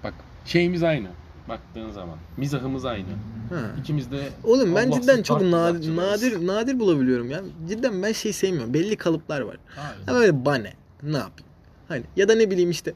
[0.05, 1.09] bak şeyimiz aynı.
[1.49, 3.09] Baktığın zaman mizahımız aynı.
[3.51, 3.61] Ha.
[3.81, 7.41] İkimiz de Oğlum ben cidden çok nadir, nadir nadir bulabiliyorum ya.
[7.69, 8.75] Cidden ben şey sevmiyorum.
[8.75, 9.57] Belli kalıplar var.
[9.67, 9.99] Hayır.
[10.07, 10.73] Ama böyle bane.
[11.03, 11.51] Ne yapayım?
[11.89, 12.95] Hani ya da ne bileyim işte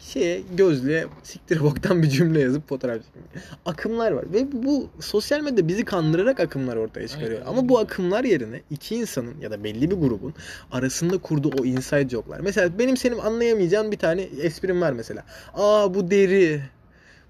[0.00, 3.24] şeye gözlüğe siktir boktan bir cümle yazıp fotoğraf çekmek.
[3.66, 7.40] Akımlar var ve bu sosyal medya bizi kandırarak akımlar ortaya çıkarıyor.
[7.40, 7.50] Aynen.
[7.50, 10.34] Ama bu akımlar yerine iki insanın ya da belli bir grubun
[10.72, 12.40] arasında kurduğu o inside joke'lar.
[12.40, 15.24] Mesela benim senin anlayamayacağın bir tane esprim var mesela.
[15.54, 16.62] Aa bu deri.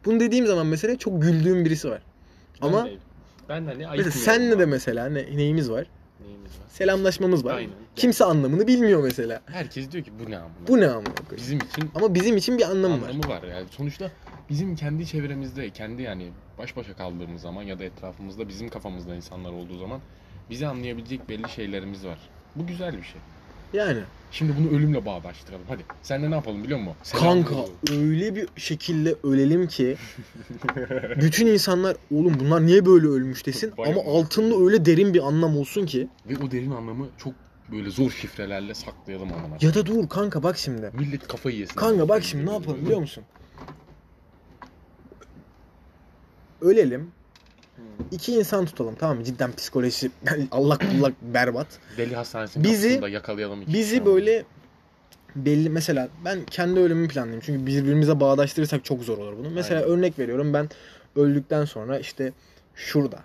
[0.05, 2.03] Bunu dediğim zaman mesela çok güldüğüm birisi var.
[2.61, 2.99] Ama Ben de,
[3.49, 5.87] ben de hani ayıp Mesela senle de mesela ne, neyimiz var?
[6.21, 6.67] Neyimiz var?
[6.69, 7.55] Selamlaşmamız var.
[7.57, 7.73] Aynen.
[7.97, 9.41] Kimse anlamını bilmiyor mesela.
[9.47, 10.69] Herkes diyor ki bu ne amına?
[10.69, 11.05] Bu ne koyayım?
[11.37, 13.09] Bizim için Ama bizim için bir anlamı var.
[13.09, 13.43] anlamı var.
[13.43, 14.11] Yani sonuçta
[14.51, 19.53] bizim kendi çevremizde, kendi yani baş başa kaldığımız zaman ya da etrafımızda bizim kafamızda insanlar
[19.53, 20.01] olduğu zaman
[20.51, 22.19] bizi anlayabilecek belli şeylerimiz var.
[22.57, 23.21] Bu güzel bir şey.
[23.73, 24.01] Yani
[24.33, 25.65] Şimdi bunu ölümle bağdaştıralım.
[25.69, 25.83] Hadi.
[26.03, 26.95] Senle ne yapalım biliyor musun?
[27.19, 29.97] kanka Selam öyle bir şekilde ölelim ki
[31.17, 35.57] bütün insanlar oğlum bunlar niye böyle ölmüş desin Vay ama altında öyle derin bir anlam
[35.57, 36.09] olsun ki.
[36.29, 37.35] Ve o derin anlamı çok
[37.73, 39.57] böyle zor şifrelerle saklayalım amına.
[39.61, 40.91] Ya da dur kanka bak şimdi.
[40.99, 41.75] Millet kafayı yesin.
[41.75, 43.25] Kanka bak şimdi ne yapalım biliyor musun?
[46.61, 47.13] Ölelim.
[48.11, 49.25] İki insan tutalım tamam mı?
[49.25, 50.11] Cidden psikolojisi
[50.51, 51.67] Allah kullak berbat.
[51.97, 54.45] Deli hastanesinin Bizi- yakalayalım iki Bizi böyle
[55.37, 57.43] belli mesela ben kendi ölümümü planlayayım.
[57.47, 59.51] Çünkü birbirimize bağdaştırırsak çok zor olur bunu.
[59.51, 59.93] Mesela Aynen.
[59.93, 60.69] örnek veriyorum ben
[61.17, 62.33] öldükten sonra işte
[62.75, 63.19] şurada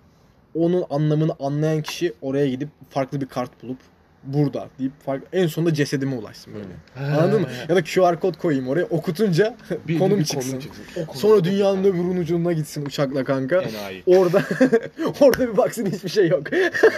[0.55, 3.77] onun anlamını anlayan kişi oraya gidip farklı bir kart bulup
[4.23, 7.11] burada deyip fark en sonunda cesedime ulaşsın böyle.
[7.11, 7.17] Ha.
[7.21, 7.47] Anladın mı?
[7.69, 9.55] Ya da QR kod koyayım oraya okutunca
[9.87, 10.61] Bir- konum bir çıksın.
[10.95, 13.61] O konu- Sonra dünyanın öbür ucuna gitsin uçakla kanka.
[13.61, 14.03] Enayi.
[14.05, 14.43] Orada
[15.21, 16.43] orada bir baksın hiçbir şey yok.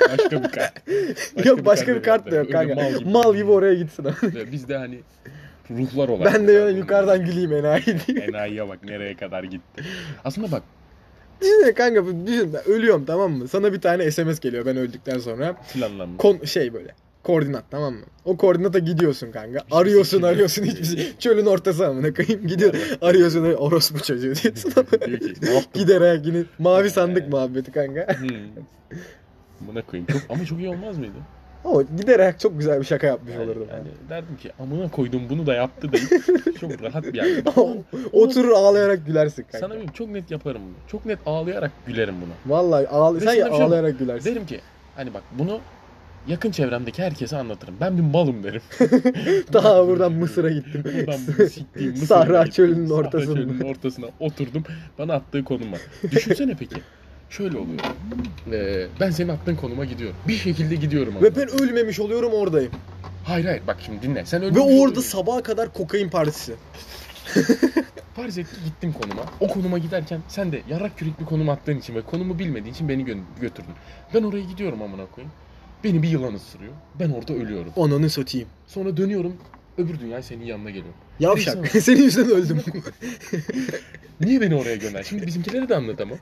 [0.10, 0.74] Başka bir kart.
[1.46, 2.76] yok başka bir kart da yok kanka.
[2.76, 3.10] Mal gibi.
[3.10, 4.06] Mal gibi oraya gitsin.
[4.52, 5.00] Biz de hani
[5.72, 6.34] ruhlar olarak.
[6.34, 8.20] ben de böyle yukarıdan güleyim enayi diye.
[8.20, 9.84] Enayiye bak nereye kadar gitti.
[10.26, 10.64] Aslında bak
[11.42, 13.48] Düşünsene kanka düşün ben ölüyorum tamam mı?
[13.48, 15.56] Sana bir tane SMS geliyor ben öldükten sonra.
[15.74, 16.18] planlanmış.
[16.18, 16.96] Kon şey böyle.
[17.30, 18.02] Koordinat tamam mı?
[18.26, 19.60] O koordinata gidiyorsun kanka.
[19.72, 21.14] Arıyorsun arıyorsun hiçbir şey.
[21.20, 22.48] Çölün ortası amına koyayım.
[22.48, 22.74] Gidiyor.
[23.02, 24.74] Arıyorsun orospu çocuğu diyorsun.
[25.74, 28.08] Giderek yine mavi sandık muhabbeti kanka.
[28.20, 28.30] Hmm.
[29.62, 30.08] Buna koyayım.
[30.12, 31.14] Çok, ama çok iyi olmaz mıydı?
[31.66, 33.68] Ama giderek çok güzel bir şaka yapmış Yani, olurdum.
[33.72, 36.10] yani derdim ki amına koydum bunu da yaptı deyip
[36.60, 37.44] çok rahat bir yani.
[38.12, 39.68] Oturur ağlayarak gülersin kanka.
[39.68, 40.88] Sana bir çok net yaparım bunu.
[40.88, 42.56] Çok net ağlayarak gülerim buna.
[42.56, 44.32] Vallahi ağla sen şey ağlayarak gülersin.
[44.32, 44.62] Derim ki
[44.96, 45.60] hani bak bunu
[46.28, 47.76] yakın çevremdeki herkese anlatırım.
[47.82, 48.62] Ben bir malım derim.
[49.54, 50.84] Daha buradan Mısır'a gittim.
[50.86, 52.52] Buradan bu siktiğim Mısır'a Sahra gittim.
[52.66, 53.36] çölünün Sahra ortasında.
[53.36, 54.64] çölünün ortasına oturdum.
[54.98, 55.78] Bana attığı konuma.
[56.12, 56.82] Düşünsene peki.
[57.30, 57.80] Şöyle oluyor.
[58.52, 60.16] Ee, ben senin attığın konuma gidiyorum.
[60.28, 61.14] Bir şekilde gidiyorum.
[61.22, 62.72] Ve ben ölmemiş oluyorum oradayım.
[63.26, 64.26] Hayır hayır bak şimdi dinle.
[64.26, 65.02] Sen Ve ölmüş orada oluyorsun.
[65.02, 66.54] sabaha kadar kokain partisi.
[68.20, 69.22] Ki gittim konuma.
[69.40, 72.90] O konuma giderken sen de yarrak kürek bir konum attığın için ve konumu bilmediğin için
[72.90, 73.74] beni gö- götürdün.
[74.14, 75.34] Ben oraya gidiyorum amına koyayım.
[75.84, 76.74] Beni bir yılan ısırıyor.
[77.00, 77.74] Ben orada ölüyorum.
[77.78, 78.48] Ananı satayım.
[78.68, 79.34] Sonra dönüyorum.
[79.78, 81.00] Öbür dünya senin yanına geliyorum.
[81.20, 81.68] Yavşak.
[81.82, 82.62] Senin yüzünden öldüm.
[84.22, 85.04] Niye beni oraya gönder?
[85.04, 86.16] Şimdi bizimkilere de anlat ama.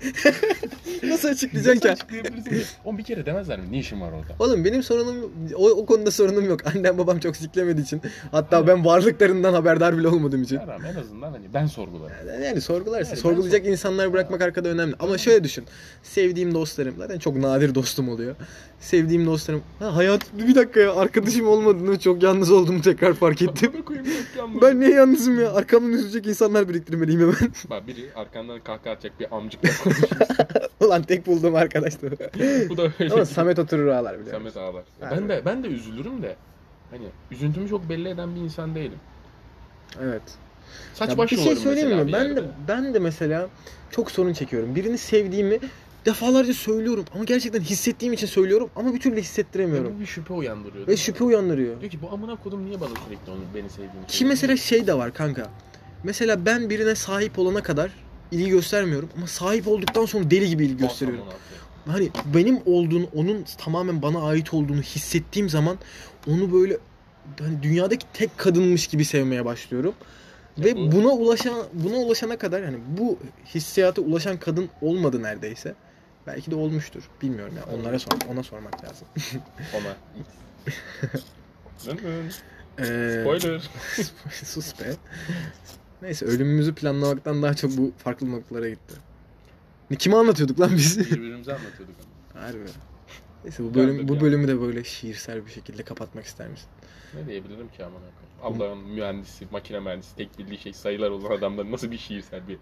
[1.04, 1.88] Nasıl açıklayacaksın ki?
[1.88, 2.66] Nasıl açıklayabilirsin?
[2.86, 3.72] On bir kere demezler mi?
[3.72, 4.36] Ne işin var orada?
[4.40, 6.60] Oğlum benim sorunum o, o konuda sorunum yok.
[6.76, 8.02] Annem babam çok siklemediği için.
[8.32, 10.56] Hatta ben varlıklarından haberdar bile olmadığım için.
[10.60, 12.44] Yaram en azından hani ben sorgularım.
[12.44, 13.10] Yani sorgularsın.
[13.10, 14.96] Yani Sorgulayacak sor- insanları bırakmak arkada önemli.
[15.00, 15.66] Ama şöyle düşün.
[16.04, 16.96] Sevdiğim dostlarım.
[16.98, 18.36] Zaten çok nadir dostum oluyor.
[18.80, 19.62] Sevdiğim dostlarım.
[19.80, 20.96] Ha, hayat bir dakika ya.
[20.96, 23.72] Arkadaşım olmadığını çok yalnız olduğumu tekrar fark ettim.
[24.62, 25.54] Ben niye yalnızım ya?
[25.54, 27.54] Arkamdan üzülecek insanlar biriktirmeliyim hemen.
[27.70, 30.12] Bak biri arkandan kahkaha atacak bir amcıkla konuşuyor.
[30.80, 32.12] Ulan tek bulduğum arkadaşlar.
[32.70, 33.14] Bu da öyle.
[33.14, 34.36] Ama Samet oturur ağlar biliyor?
[34.36, 34.84] Samet ağlar.
[35.00, 36.36] Ha, ben de ben de üzülürüm de
[36.92, 39.00] hani üzüntümü çok belli eden bir insan değilim.
[40.02, 40.22] Evet.
[40.94, 42.14] Saç Ya baş bir şey söyleyeyim mi?
[42.14, 43.48] Ben de ben de mesela
[43.92, 44.76] çok sorun çekiyorum.
[44.76, 45.60] Birini sevdiğimi
[46.08, 49.96] defalarca söylüyorum ama gerçekten hissettiğim için söylüyorum ama bir türlü hissettiremiyorum.
[49.96, 50.88] bu bir şüphe uyandırıyor.
[50.88, 51.82] Ve şüphe uyandırıyor.
[51.82, 54.94] Diyor ki bu amına kodum niye bana sürekli onu beni sevdiğini Ki mesela şey de
[54.94, 55.50] var kanka.
[56.04, 57.92] Mesela ben birine sahip olana kadar
[58.32, 61.24] ilgi göstermiyorum ama sahip olduktan sonra deli gibi ilgi gösteriyorum.
[61.86, 65.78] Hani benim olduğunu, onun tamamen bana ait olduğunu hissettiğim zaman
[66.28, 66.78] onu böyle
[67.40, 69.94] hani dünyadaki tek kadınmış gibi sevmeye başlıyorum.
[70.58, 73.18] Ya Ve bu- buna ulaşan buna ulaşana kadar hani bu
[73.56, 75.76] hissiyata ulaşan kadın olmadı neredeyse.
[76.28, 77.04] Belki de olmuştur.
[77.22, 77.64] Bilmiyorum ya.
[77.78, 79.08] Onlara sor, ona sormak lazım.
[79.76, 79.96] Ona.
[82.80, 83.70] Ee, Spoiler.
[84.32, 84.94] sus be.
[86.02, 88.94] Neyse ölümümüzü planlamaktan daha çok bu farklı noktalara gitti.
[89.92, 91.00] Ne kime anlatıyorduk lan biz?
[91.00, 91.96] Birbirimize anlatıyorduk
[92.34, 92.44] ama.
[92.46, 92.60] Harbi.
[93.44, 94.22] Neyse bu bölüm Geldik bu ya.
[94.22, 96.68] bölümü de böyle şiirsel bir şekilde kapatmak ister misin?
[97.14, 98.62] Ne diyebilirim ki amına koyayım?
[98.62, 102.58] Allah'ın mühendisi, makine mühendisi, tek bildiği şey sayılar olan adamdan nasıl bir şiirsel bir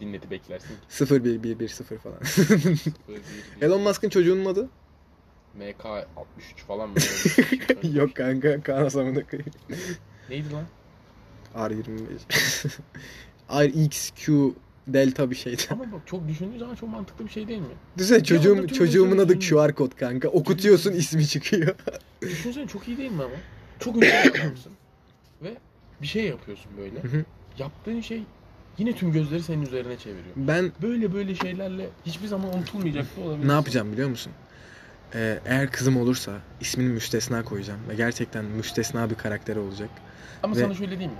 [0.00, 0.80] dinleti beklersin ki?
[0.88, 2.18] 0 1 1 1 0 falan.
[3.08, 3.20] Böyle
[3.60, 4.68] bir- Elon Musk'ın çocuğunun adı?
[5.58, 6.06] MK63
[6.66, 6.94] falan mı?
[7.98, 8.62] Yok kanka.
[8.62, 9.52] Kaan Asam'ın koyayım.
[10.30, 10.64] Neydi lan?
[11.54, 12.78] R25.
[13.68, 14.54] RXQ
[14.86, 15.62] Delta bir şeydi.
[15.70, 17.66] Ama bak çok düşündüğün zaman çok mantıklı bir şey değil mi?
[17.98, 19.68] Düşünsene çocuğum, anda tüm çocuğumun adı üzerinde.
[19.68, 20.28] QR kod kanka.
[20.28, 21.74] Okutuyorsun ismi çıkıyor.
[22.22, 23.34] Düşünsene çok iyi değil mi ama?
[23.80, 24.72] Çok ünlü bir adamsın.
[25.42, 25.54] Ve
[26.02, 27.02] bir şey yapıyorsun böyle.
[27.02, 27.24] Hı hı.
[27.58, 28.22] Yaptığın şey
[28.78, 30.34] yine tüm gözleri senin üzerine çeviriyor.
[30.36, 33.48] Ben Böyle böyle şeylerle hiçbir zaman unutulmayacak da olabilir.
[33.48, 34.32] ne yapacağım biliyor musun?
[35.14, 37.80] Ee, eğer kızım olursa ismini müstesna koyacağım.
[37.88, 39.90] Ve gerçekten müstesna bir karakteri olacak.
[40.42, 41.18] Ama Ve- sana şöyle diyeyim mi?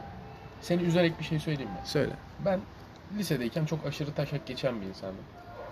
[0.62, 1.78] Seni üzerek bir şey söyleyeyim mi?
[1.84, 2.12] Söyle.
[2.44, 2.60] Ben
[3.18, 5.24] lisedeyken çok aşırı taşak geçen bir insandım.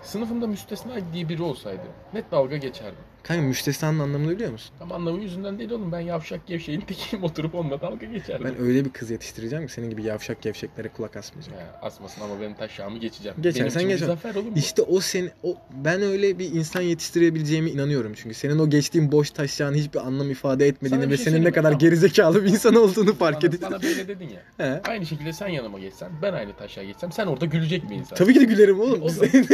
[0.03, 1.81] Sınıfımda müstesna diye biri olsaydı
[2.13, 2.99] net dalga geçerdim.
[3.27, 4.71] Kanka müstesnanın anlamını biliyor musun?
[4.81, 8.45] Ama anlamı yüzünden değil oğlum ben yavşak gevşeğin tekiyim oturup onunla dalga geçerdim.
[8.45, 11.53] Ben öyle bir kız yetiştireceğim ki senin gibi yavşak gevşeklere kulak asmayacak.
[11.55, 13.37] Ya, asmasın ama benim taşağımı geçeceğim.
[13.41, 14.01] Geçersen Benim için geç.
[14.01, 14.59] bir zafer oğlum bu.
[14.59, 19.31] İşte o seni o ben öyle bir insan yetiştirebileceğime inanıyorum çünkü senin o geçtiğin boş
[19.31, 21.55] taşacağın hiçbir anlam ifade etmediğini Sana bir ve şey senin ne söyleyeyim mi?
[21.55, 21.79] kadar Tamam.
[21.79, 23.61] gerizekalı bir insan olduğunu fark Bana, edip.
[23.61, 24.41] bana böyle dedin ya.
[24.65, 24.81] He.
[24.89, 28.15] Aynı şekilde sen yanıma geçsen, ben aynı taşağa geçsem sen orada gülecek bir insan.
[28.15, 29.01] Tabii ki de gülerim oğlum.
[29.01, 29.29] O zaman-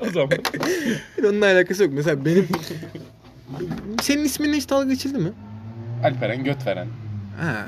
[0.00, 0.38] o zaman.
[1.24, 1.92] Onunla alakası yok.
[1.94, 2.43] Mesela benim
[4.02, 5.32] senin isminle hiç dalga geçildi mi?
[6.04, 6.86] Alperen göt veren.
[7.40, 7.66] Ha.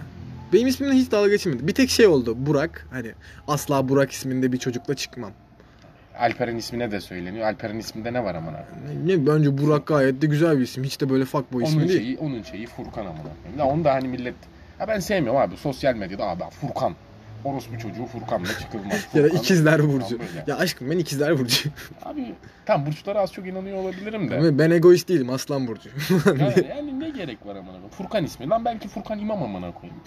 [0.53, 1.67] Benim ismimle hiç dalga geçilmedi.
[1.67, 2.35] Bir tek şey oldu.
[2.39, 2.87] Burak.
[2.91, 3.13] Hani
[3.49, 5.31] asla Burak isminde bir çocukla çıkmam.
[6.19, 7.47] Alperen ismine de söyleniyor.
[7.47, 8.65] Alperen isminde ne var amına?
[9.05, 10.85] Ne, bence Burak gayet de güzel bir isim.
[10.85, 12.01] Hiç de böyle fuckboy ismi Onun değil.
[12.01, 13.31] şeyi, onun şeyi Furkan amına.
[13.59, 14.35] Ya onu da hani millet
[14.81, 16.95] ya ben sevmiyorum abi sosyal medyada abi Furkan.
[17.47, 19.07] Orospu çocuğu Furkan'la çıkılmaz.
[19.15, 20.19] Ya da Furkan- ikizler Furkan burcu.
[20.47, 21.69] Ya aşkım ben ikizler burcu.
[22.05, 22.35] Abi
[22.67, 24.37] tam burçlara az çok inanıyor olabilirim de.
[24.39, 25.89] Ama ben egoist değilim aslan burcu.
[26.27, 27.89] yani, yani ne gerek var amına koyayım?
[27.91, 28.49] Furkan ismi.
[28.49, 30.01] Lan belki Furkan imam amına koyayım.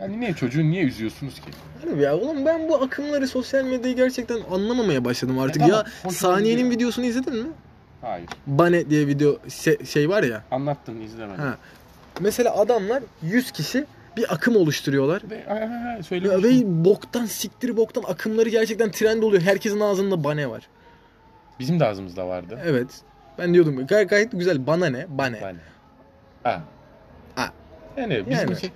[0.00, 1.50] yani niye çocuğu niye üzüyorsunuz ki?
[1.84, 5.62] Harbi ya oğlum ben bu akımları sosyal medyayı gerçekten anlamamaya başladım artık.
[5.62, 6.76] E tamam, ya Saniye'nin olabilir.
[6.76, 7.48] videosunu izledin mi?
[8.02, 8.28] Hayır.
[8.46, 10.42] Bane diye video se- şey var ya.
[10.50, 11.40] Anlattın izlemedim.
[11.44, 11.56] Ha.
[12.20, 13.84] Mesela adamlar 100 kişi
[14.18, 15.22] bir akım oluşturuyorlar.
[15.30, 19.42] Ve, ha, Ve, boktan siktir boktan akımları gerçekten trend oluyor.
[19.42, 20.68] Herkesin ağzında bane var.
[21.58, 22.58] Bizim de ağzımızda vardı.
[22.64, 22.88] Evet.
[23.38, 24.66] Ben diyordum gay- gayet güzel.
[24.66, 25.06] Bana ne?
[25.08, 25.38] Bane.
[25.38, 25.58] Yani.
[26.42, 26.62] Ha.
[27.34, 27.52] Ha.
[27.96, 28.48] Yani biz Yani.
[28.48, 28.72] mesela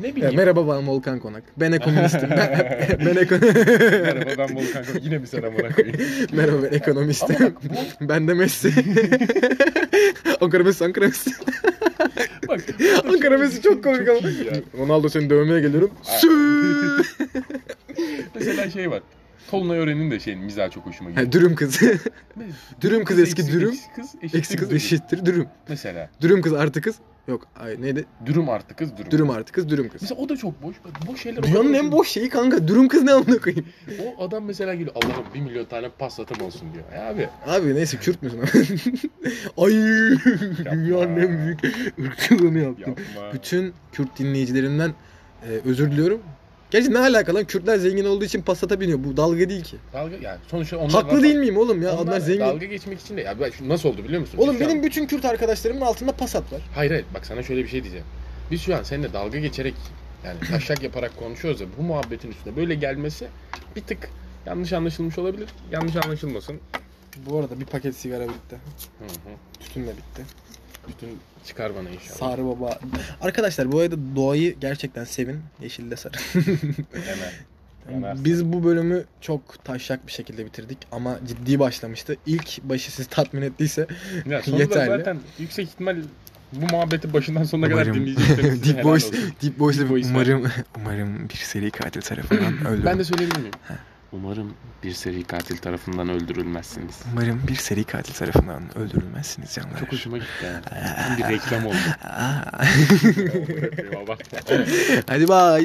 [0.00, 0.36] ne bileyim.
[0.36, 1.42] merhaba ben Volkan Konak.
[1.56, 2.30] Ben ekonomistim.
[2.30, 2.76] ben,
[3.06, 3.40] ben eko-
[4.02, 5.04] Merhaba ben Volkan Konak.
[5.04, 5.96] Yine bir sen amına koyayım.
[6.32, 7.36] Merhaba ben Ama ekonomistim.
[7.40, 7.52] bak
[8.00, 8.72] bu ben de Messi.
[10.40, 11.30] Ankara Messi, Ankara Messi.
[12.48, 12.60] bak.
[13.08, 14.18] Ankara Messi çok komik ama.
[14.78, 15.90] Ronaldo seni dövmeye geliyorum.
[18.34, 19.02] Mesela şey var.
[19.54, 21.26] Tolunay Ören'in de şeyin mizahı çok hoşuma gidiyor.
[21.26, 21.80] Ha, dürüm kız.
[22.80, 23.68] dürüm kız eski dürüm.
[23.68, 24.76] Eksik kız eşittir Eksi kız dürüm.
[24.76, 25.46] eşittir dürüm.
[25.68, 26.10] Mesela.
[26.20, 26.96] Dürüm kız artı kız.
[27.28, 28.04] Yok ay neydi?
[28.26, 29.10] Dürüm artı kız dürüm.
[29.10, 30.02] Dürüm artı kız dürüm kız.
[30.02, 30.76] Mesela o da çok boş.
[31.08, 31.42] Boş şeyler.
[31.42, 32.68] Dünyanın en boş şeyi kanka.
[32.68, 33.66] Dürüm kız ne amına koyayım.
[34.18, 36.84] O adam mesela geliyor Allah'ım bir milyon tane paslatım olsun diyor.
[36.94, 37.28] Ya abi.
[37.46, 38.40] Abi neyse Kürt müsün?
[39.56, 39.72] Ay
[40.72, 41.60] dünyanın en büyük
[42.00, 42.94] ırkçılığını yaptım.
[43.16, 43.32] Yapma.
[43.32, 44.90] Bütün Kürt dinleyicilerimden
[45.48, 46.20] e, özür diliyorum.
[46.74, 47.44] Gerçi ne alaka lan?
[47.44, 49.04] Kürtler zengin olduğu için Passat'a biniyor.
[49.04, 49.76] Bu dalga değil ki.
[49.92, 51.92] Dalga yani sonuçta onlar Haklı değil miyim oğlum ya?
[51.92, 52.40] Onlar Onlar zengin.
[52.40, 54.38] Dalga geçmek için de ya ben şu nasıl oldu biliyor musun?
[54.38, 56.60] Oğlum Biz benim an- bütün Kürt arkadaşlarımın altında Passat var.
[56.74, 58.06] Hayır hayır bak sana şöyle bir şey diyeceğim.
[58.50, 59.74] Biz şu an seninle dalga geçerek
[60.24, 63.26] yani taşak yaparak konuşuyoruz ya bu muhabbetin üstüne böyle gelmesi
[63.76, 64.08] bir tık
[64.46, 65.48] yanlış anlaşılmış olabilir.
[65.72, 66.60] Yanlış anlaşılmasın.
[67.26, 68.56] Bu arada bir paket sigara bitti.
[68.98, 69.34] Hı hı.
[69.60, 70.22] Tütün de bitti.
[70.88, 72.16] Bütün çıkar bana inşallah.
[72.18, 72.78] Sarı baba.
[73.20, 75.40] Arkadaşlar bu arada doğayı gerçekten sevin.
[75.62, 76.12] Yeşilde sarı.
[76.92, 77.32] Hemen.
[77.92, 78.24] Yanarsın.
[78.24, 82.16] Biz bu bölümü çok taşak bir şekilde bitirdik ama ciddi başlamıştı.
[82.26, 83.86] İlk başı sizi tatmin ettiyse
[84.26, 84.86] Ya Yeterli.
[84.98, 85.96] zaten yüksek ihtimal
[86.52, 89.12] bu muhabbeti başından sonuna kadar Umarım dinleyeceklerimiz size Deep Boys.
[89.42, 89.84] Deep Boys'la.
[90.10, 92.84] umarım umarım bir seri katil tarafından öldürülmez.
[92.84, 93.52] Ben de söyleyebilir miyim?
[94.14, 97.00] Umarım bir seri katil tarafından öldürülmezsiniz.
[97.12, 99.78] Umarım bir seri katil tarafından öldürülmezsiniz canlar.
[99.80, 100.62] Çok hoşuma gitti yani.
[100.64, 101.76] Tam bir reklam oldu.
[105.08, 105.64] Hadi bye.